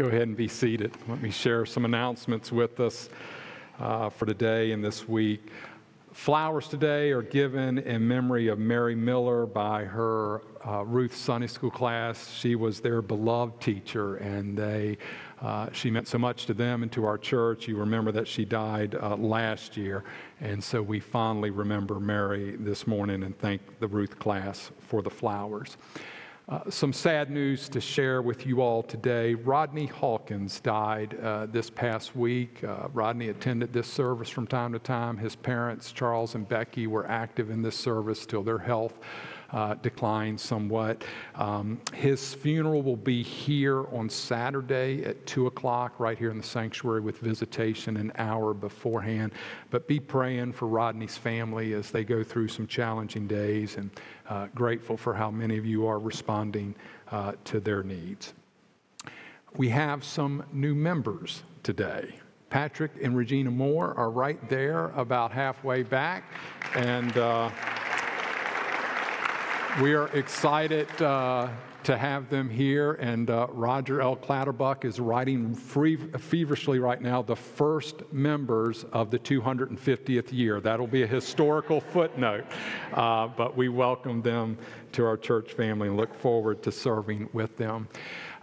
Go 0.05 0.09
ahead 0.09 0.27
and 0.27 0.37
be 0.37 0.47
seated. 0.47 0.91
Let 1.07 1.19
me 1.19 1.31
share 1.31 1.65
some 1.65 1.83
announcements 1.83 2.51
with 2.51 2.79
us 2.79 3.09
uh, 3.79 4.11
for 4.11 4.27
today 4.27 4.71
and 4.71 4.85
this 4.85 5.09
week. 5.09 5.47
Flowers 6.11 6.67
today 6.67 7.09
are 7.09 7.23
given 7.23 7.79
in 7.79 8.07
memory 8.07 8.49
of 8.49 8.59
Mary 8.59 8.93
Miller 8.93 9.47
by 9.47 9.83
her 9.83 10.43
uh, 10.63 10.85
Ruth 10.85 11.15
Sunday 11.15 11.47
School 11.47 11.71
class. 11.71 12.31
She 12.31 12.53
was 12.53 12.81
their 12.81 13.01
beloved 13.01 13.59
teacher, 13.59 14.17
and 14.17 14.55
they, 14.55 14.99
uh, 15.41 15.71
she 15.71 15.89
meant 15.89 16.07
so 16.07 16.19
much 16.19 16.45
to 16.45 16.53
them 16.53 16.83
and 16.83 16.91
to 16.91 17.03
our 17.03 17.17
church. 17.17 17.67
You 17.67 17.75
remember 17.75 18.11
that 18.11 18.27
she 18.27 18.45
died 18.45 18.93
uh, 18.93 19.15
last 19.15 19.75
year, 19.75 20.03
and 20.39 20.63
so 20.63 20.83
we 20.83 20.99
fondly 20.99 21.49
remember 21.49 21.99
Mary 21.99 22.57
this 22.57 22.85
morning 22.85 23.23
and 23.23 23.35
thank 23.39 23.79
the 23.79 23.87
Ruth 23.87 24.19
class 24.19 24.69
for 24.81 25.01
the 25.01 25.09
flowers. 25.09 25.77
Uh, 26.47 26.59
some 26.69 26.93
sad 26.93 27.31
news 27.31 27.67
to 27.67 27.81
share 27.81 28.21
with 28.21 28.45
you 28.45 28.61
all 28.61 28.83
today. 28.83 29.33
Rodney 29.33 29.87
Hawkins 29.87 30.59
died 30.59 31.17
uh, 31.23 31.47
this 31.47 31.71
past 31.71 32.15
week. 32.15 32.63
Uh, 32.63 32.87
Rodney 32.93 33.29
attended 33.29 33.73
this 33.73 33.87
service 33.87 34.29
from 34.29 34.45
time 34.45 34.71
to 34.73 34.77
time. 34.77 35.17
His 35.17 35.35
parents, 35.35 35.91
Charles 35.91 36.35
and 36.35 36.47
Becky, 36.47 36.85
were 36.85 37.09
active 37.09 37.49
in 37.49 37.63
this 37.63 37.75
service 37.75 38.27
till 38.27 38.43
their 38.43 38.59
health 38.59 38.93
uh, 39.51 39.75
declined 39.75 40.39
somewhat. 40.39 41.03
Um, 41.35 41.79
his 41.93 42.33
funeral 42.33 42.81
will 42.81 42.95
be 42.95 43.23
here 43.23 43.85
on 43.95 44.09
Saturday 44.09 45.03
at 45.05 45.25
2 45.25 45.47
o'clock, 45.47 45.99
right 45.99 46.17
here 46.17 46.31
in 46.31 46.37
the 46.37 46.43
sanctuary, 46.43 47.01
with 47.01 47.19
visitation 47.19 47.97
an 47.97 48.11
hour 48.17 48.53
beforehand. 48.53 49.33
But 49.69 49.87
be 49.87 49.99
praying 49.99 50.53
for 50.53 50.67
Rodney's 50.67 51.17
family 51.17 51.73
as 51.73 51.91
they 51.91 52.03
go 52.03 52.23
through 52.23 52.47
some 52.47 52.67
challenging 52.67 53.27
days 53.27 53.77
and 53.77 53.89
uh, 54.29 54.47
grateful 54.55 54.97
for 54.97 55.13
how 55.13 55.31
many 55.31 55.57
of 55.57 55.65
you 55.65 55.85
are 55.87 55.99
responding 55.99 56.75
uh, 57.11 57.33
to 57.45 57.59
their 57.59 57.83
needs. 57.83 58.33
We 59.57 59.69
have 59.69 60.03
some 60.03 60.43
new 60.51 60.75
members 60.75 61.43
today. 61.63 62.15
Patrick 62.49 62.91
and 63.01 63.17
Regina 63.17 63.51
Moore 63.51 63.93
are 63.97 64.09
right 64.09 64.49
there, 64.49 64.87
about 64.89 65.31
halfway 65.31 65.83
back. 65.83 66.23
And. 66.75 67.17
Uh, 67.17 67.49
we 69.81 69.93
are 69.93 70.07
excited 70.09 70.89
uh, 71.01 71.49
to 71.83 71.97
have 71.97 72.29
them 72.29 72.49
here, 72.49 72.93
and 72.93 73.29
uh, 73.29 73.47
Roger 73.51 73.99
L. 73.99 74.15
Clatterbuck 74.15 74.85
is 74.85 75.01
writing 75.01 75.53
free, 75.53 75.97
feverishly 75.97 76.79
right 76.79 77.01
now 77.01 77.21
the 77.21 77.35
first 77.35 78.01
members 78.13 78.85
of 78.93 79.11
the 79.11 79.19
250th 79.19 80.31
year. 80.31 80.61
That'll 80.61 80.87
be 80.87 81.03
a 81.03 81.07
historical 81.07 81.81
footnote, 81.81 82.45
uh, 82.93 83.27
but 83.27 83.57
we 83.57 83.67
welcome 83.67 84.21
them 84.21 84.57
to 84.93 85.05
our 85.05 85.17
church 85.17 85.51
family 85.53 85.89
and 85.89 85.97
look 85.97 86.13
forward 86.15 86.63
to 86.63 86.71
serving 86.71 87.29
with 87.33 87.57
them. 87.57 87.89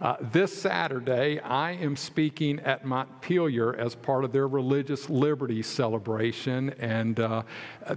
Uh, 0.02 0.16
this 0.32 0.52
Saturday, 0.52 1.38
I 1.38 1.74
am 1.74 1.94
speaking 1.94 2.58
at 2.58 2.84
Montpelier 2.84 3.76
as 3.76 3.94
part 3.94 4.24
of 4.24 4.32
their 4.32 4.48
religious 4.48 5.08
liberty 5.08 5.62
celebration, 5.62 6.70
and 6.80 7.20
uh, 7.20 7.44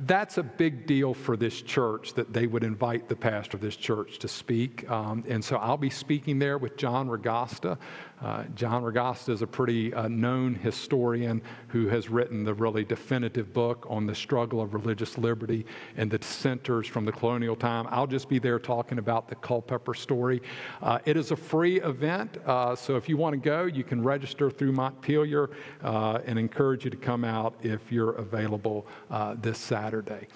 that's 0.01 0.37
a 0.37 0.43
big 0.43 0.85
deal 0.85 1.15
for 1.15 1.35
this 1.35 1.63
church 1.63 2.13
that 2.13 2.31
they 2.31 2.45
would 2.45 2.63
invite 2.63 3.09
the 3.09 3.15
pastor 3.15 3.57
of 3.57 3.61
this 3.61 3.75
church 3.75 4.19
to 4.19 4.27
speak. 4.27 4.87
Um, 4.87 5.23
and 5.27 5.43
so 5.43 5.55
I'll 5.55 5.77
be 5.77 5.89
speaking 5.89 6.37
there 6.37 6.59
with 6.59 6.77
John 6.77 7.07
Ragosta. 7.09 7.75
Uh, 8.21 8.43
John 8.55 8.83
Ragosta 8.83 9.29
is 9.29 9.41
a 9.41 9.47
pretty 9.47 9.93
uh, 9.93 10.07
known 10.07 10.55
historian 10.55 11.41
who 11.67 11.87
has 11.87 12.09
written 12.09 12.43
the 12.43 12.53
really 12.53 12.83
definitive 12.83 13.53
book 13.53 13.85
on 13.89 14.05
the 14.05 14.15
struggle 14.15 14.61
of 14.61 14.73
religious 14.73 15.17
liberty 15.17 15.65
and 15.97 16.09
the 16.09 16.17
dissenters 16.17 16.87
from 16.87 17.05
the 17.05 17.11
colonial 17.11 17.55
time. 17.55 17.87
I'll 17.89 18.07
just 18.07 18.29
be 18.29 18.39
there 18.39 18.59
talking 18.59 18.99
about 18.99 19.27
the 19.27 19.35
Culpeper 19.35 19.93
story. 19.93 20.41
Uh, 20.81 20.99
it 21.05 21.17
is 21.17 21.31
a 21.31 21.35
free 21.35 21.81
event, 21.81 22.37
uh, 22.45 22.75
so 22.75 22.95
if 22.95 23.09
you 23.09 23.17
want 23.17 23.33
to 23.33 23.37
go, 23.37 23.65
you 23.65 23.83
can 23.83 24.03
register 24.03 24.49
through 24.49 24.71
Montpelier 24.71 25.49
uh, 25.83 26.19
and 26.25 26.39
encourage 26.39 26.85
you 26.85 26.91
to 26.91 26.97
come 26.97 27.23
out 27.23 27.55
if 27.63 27.91
you're 27.91 28.13
available 28.13 28.87
uh, 29.11 29.35
this 29.41 29.57
Saturday. 29.57 30.27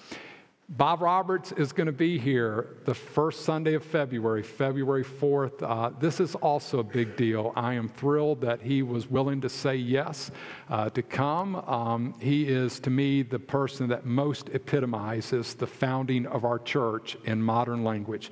Bob 0.74 1.02
Roberts 1.02 1.50
is 1.50 1.72
going 1.72 1.88
to 1.88 1.92
be 1.92 2.16
here 2.16 2.76
the 2.84 2.94
first 2.94 3.44
Sunday 3.44 3.74
of 3.74 3.84
February, 3.84 4.44
February 4.44 5.02
4th. 5.02 5.60
Uh, 5.64 5.90
this 5.98 6.20
is 6.20 6.36
also 6.36 6.78
a 6.78 6.84
big 6.84 7.16
deal. 7.16 7.52
I 7.56 7.74
am 7.74 7.88
thrilled 7.88 8.40
that 8.42 8.62
he 8.62 8.84
was 8.84 9.10
willing 9.10 9.40
to 9.40 9.48
say 9.48 9.74
yes 9.74 10.30
uh, 10.68 10.88
to 10.90 11.02
come. 11.02 11.56
Um, 11.56 12.14
he 12.20 12.44
is, 12.44 12.78
to 12.80 12.90
me, 12.90 13.22
the 13.22 13.40
person 13.40 13.88
that 13.88 14.06
most 14.06 14.48
epitomizes 14.50 15.54
the 15.54 15.66
founding 15.66 16.24
of 16.26 16.44
our 16.44 16.60
church 16.60 17.16
in 17.24 17.42
modern 17.42 17.82
language 17.82 18.30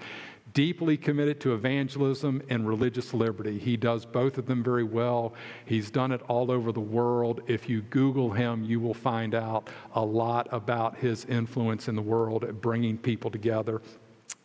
deeply 0.59 0.97
committed 0.97 1.41
to 1.41 1.55
evangelism 1.55 2.43
and 2.49 2.67
religious 2.67 3.15
liberty. 3.15 3.61
He 3.61 3.77
does 3.77 4.05
both 4.05 4.39
of 4.39 4.47
them 4.47 4.65
very 4.65 4.83
well. 4.83 5.35
He's 5.67 5.89
done 5.89 6.11
it 6.11 6.21
all 6.23 6.51
over 6.51 6.73
the 6.73 6.81
world. 6.81 7.43
If 7.47 7.69
you 7.69 7.83
Google 7.83 8.33
him, 8.33 8.65
you 8.65 8.81
will 8.81 8.93
find 8.93 9.37
out 9.37 9.71
a 9.95 10.05
lot 10.05 10.49
about 10.51 10.97
his 10.99 11.25
influence 11.27 11.87
in 11.87 11.95
the 11.95 12.03
world 12.03 12.43
at 12.43 12.61
bringing 12.61 12.99
people 12.99 13.31
together. 13.31 13.81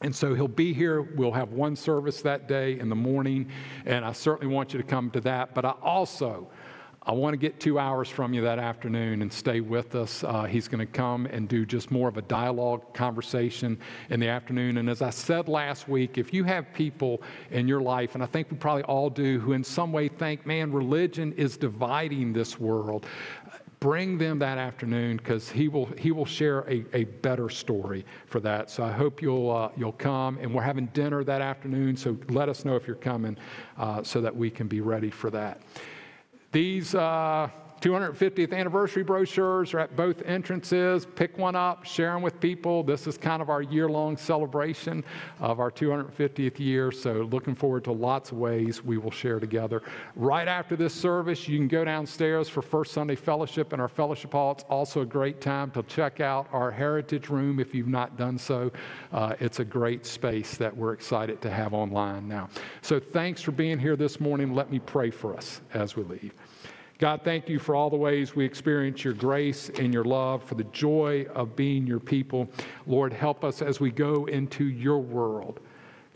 And 0.01 0.16
so 0.16 0.36
he'll 0.36 0.47
be 0.47 0.72
here. 0.72 1.01
We'll 1.01 1.32
have 1.32 1.53
one 1.53 1.76
service 1.76 2.22
that 2.22 2.47
day 2.47 2.78
in 2.78 2.89
the 2.89 2.95
morning, 2.95 3.49
and 3.88 4.05
I 4.05 4.11
certainly 4.11 4.53
want 4.53 4.72
you 4.72 4.78
to 4.80 4.86
come 4.86 5.09
to 5.11 5.22
that. 5.22 5.55
But 5.55 5.66
I 5.66 5.74
also 5.82 6.47
I 7.06 7.12
want 7.12 7.34
to 7.34 7.38
get 7.38 7.60
two 7.60 7.80
hours 7.80 8.08
from 8.08 8.34
you 8.34 8.41
that 8.43 8.60
afternoon 8.60 9.22
and 9.22 9.32
stay 9.32 9.60
with 9.60 9.93
us. 9.93 10.24
Uh, 10.24 10.43
he's 10.43 10.70
going 10.70 10.80
to 10.80 10.91
come 10.91 11.26
and 11.26 11.49
do 11.49 11.66
just 11.66 11.91
more 11.91 12.08
of 12.08 12.16
a 12.16 12.22
dialogue 12.22 12.93
conversation 12.93 13.78
in 14.10 14.22
the 14.22 14.30
afternoon. 14.30 14.78
And 14.78 14.89
as 14.89 15.01
I 15.01 15.10
said 15.10 15.49
last 15.49 15.89
week, 15.89 16.18
if 16.18 16.34
you 16.34 16.45
have 16.45 16.72
people 16.74 17.22
in 17.51 17.68
your 17.68 17.82
life, 17.82 18.16
and 18.16 18.24
I 18.24 18.26
think 18.26 18.49
we 18.49 18.56
probably 18.56 18.84
all 18.84 19.10
do, 19.10 19.38
who 19.41 19.51
in 19.51 19.66
some 19.66 19.91
way 19.91 20.08
think, 20.08 20.45
man, 20.45 20.72
religion 20.72 21.34
is 21.34 21.58
dividing 21.58 22.32
this 22.32 22.58
world, 22.58 23.06
bring 23.82 24.18
them 24.18 24.39
that 24.39 24.58
afternoon 24.58 25.18
because 25.18 25.49
he 25.49 25.68
will 25.68 25.88
he 25.97 26.12
will 26.14 26.26
share 26.26 26.62
a, 26.70 26.86
a 26.93 27.04
better 27.04 27.49
story 27.49 28.06
for 28.28 28.39
that 28.39 28.70
so 28.70 28.82
i 28.82 28.89
hope 28.89 29.22
you'll 29.22 29.51
uh, 29.51 29.70
you'll 29.76 29.91
come 29.91 30.38
and 30.38 30.54
we're 30.54 30.62
having 30.62 30.86
dinner 30.93 31.22
that 31.22 31.41
afternoon 31.41 31.97
so 31.97 32.18
let 32.30 32.47
us 32.47 32.64
know 32.64 32.78
if 32.78 32.88
you're 32.88 32.95
coming 32.95 33.36
uh, 33.78 34.01
so 34.01 34.22
that 34.22 34.34
we 34.34 34.49
can 34.49 34.70
be 34.70 34.80
ready 34.80 35.10
for 35.10 35.30
that 35.30 35.60
these 36.54 36.95
uh, 36.95 37.49
250th 37.84 38.54
anniversary 38.54 39.04
brochures 39.04 39.74
are 39.74 39.80
at 39.80 39.93
both 39.97 40.22
entrances. 40.22 41.06
Pick 41.18 41.38
one 41.38 41.54
up, 41.54 41.84
share 41.84 42.14
them 42.14 42.22
with 42.22 42.39
people. 42.39 42.82
This 42.82 43.08
is 43.08 43.18
kind 43.18 43.41
of 43.41 43.49
our 43.49 43.62
year 43.62 43.89
long 43.89 44.16
celebration 44.16 45.04
of 45.41 45.60
our 45.60 45.70
250th 45.70 46.60
year. 46.60 46.93
So, 46.93 47.28
looking 47.30 47.56
forward 47.56 47.84
to 47.84 47.91
lots 47.91 48.32
of 48.32 48.38
ways 48.38 48.82
we 48.82 48.97
will 48.97 49.12
share 49.12 49.38
together. 49.38 49.84
Right 50.16 50.47
after 50.47 50.78
this 50.78 50.93
service, 50.93 51.45
you 51.49 51.58
can 51.58 51.68
go 51.68 51.84
downstairs 51.84 52.47
for 52.47 52.62
First 52.62 52.93
Sunday 52.93 53.16
Fellowship 53.16 53.74
in 53.74 53.82
our 53.82 53.89
fellowship 53.89 54.32
hall. 54.32 54.54
It's 54.54 54.64
also 54.70 55.01
a 55.01 55.06
great 55.06 55.41
time 55.41 55.70
to 55.72 55.84
check 55.84 56.22
out 56.22 56.47
our 56.54 56.72
heritage 56.72 57.28
room 57.28 57.60
if 57.60 57.76
you've 57.76 57.89
not 57.89 58.18
done 58.18 58.38
so. 58.38 58.72
Uh, 59.12 59.36
it's 59.41 59.60
a 59.60 59.66
great 59.66 60.06
space 60.06 60.56
that 60.56 60.74
we're 60.74 60.93
excited 60.93 61.41
to 61.41 61.49
have 61.49 61.74
online 61.74 62.30
now. 62.30 62.47
So, 62.82 62.97
thanks 62.97 63.41
for 63.41 63.51
being 63.51 63.78
here 63.78 63.97
this 63.97 64.22
morning. 64.22 64.56
Let 64.56 64.72
me 64.72 64.80
pray 64.80 65.12
for 65.12 65.36
us 65.36 65.60
as 65.74 65.97
we 65.97 66.04
leave. 66.04 66.34
God, 67.04 67.20
thank 67.26 67.49
you 67.49 67.60
for 67.60 67.76
all 67.76 67.89
the 67.89 67.97
ways 67.97 68.34
we 68.34 68.45
experience 68.45 69.04
your 69.04 69.14
grace 69.14 69.68
and 69.78 69.93
your 69.93 70.06
love, 70.06 70.41
for 70.41 70.56
the 70.56 70.64
joy 70.64 71.26
of 71.36 71.54
being 71.54 71.86
your 71.86 71.99
people. 71.99 72.47
Lord, 72.88 73.12
help 73.12 73.43
us 73.43 73.62
as 73.62 73.82
we 73.82 73.91
go 73.91 74.24
into 74.28 74.64
your 74.64 74.99
world 74.99 75.60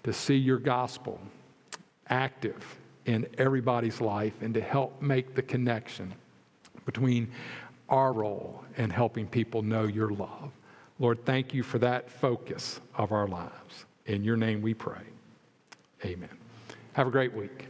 to 0.03 0.13
see 0.13 0.37
your 0.37 0.59
gospel 0.59 1.19
active 2.07 2.79
in 3.05 3.27
everybody's 3.37 3.99
life 3.99 4.31
and 4.39 4.53
to 4.53 4.61
help 4.61 5.01
make 5.01 5.35
the 5.35 5.41
connection 5.41 6.13
between 6.85 7.29
our 7.89 8.13
role 8.13 8.63
and 8.77 8.89
helping 8.89 9.27
people 9.27 9.61
know 9.61 9.87
your 9.87 10.11
love. 10.11 10.53
Lord, 10.99 11.25
thank 11.25 11.53
you 11.53 11.63
for 11.63 11.79
that 11.79 12.09
focus 12.09 12.79
of 12.95 13.11
our 13.11 13.27
lives. 13.27 13.85
In 14.05 14.23
your 14.23 14.37
name 14.37 14.61
we 14.61 14.73
pray. 14.73 15.03
Amen. 16.05 16.29
Have 16.93 17.07
a 17.07 17.11
great 17.11 17.33
week. 17.33 17.67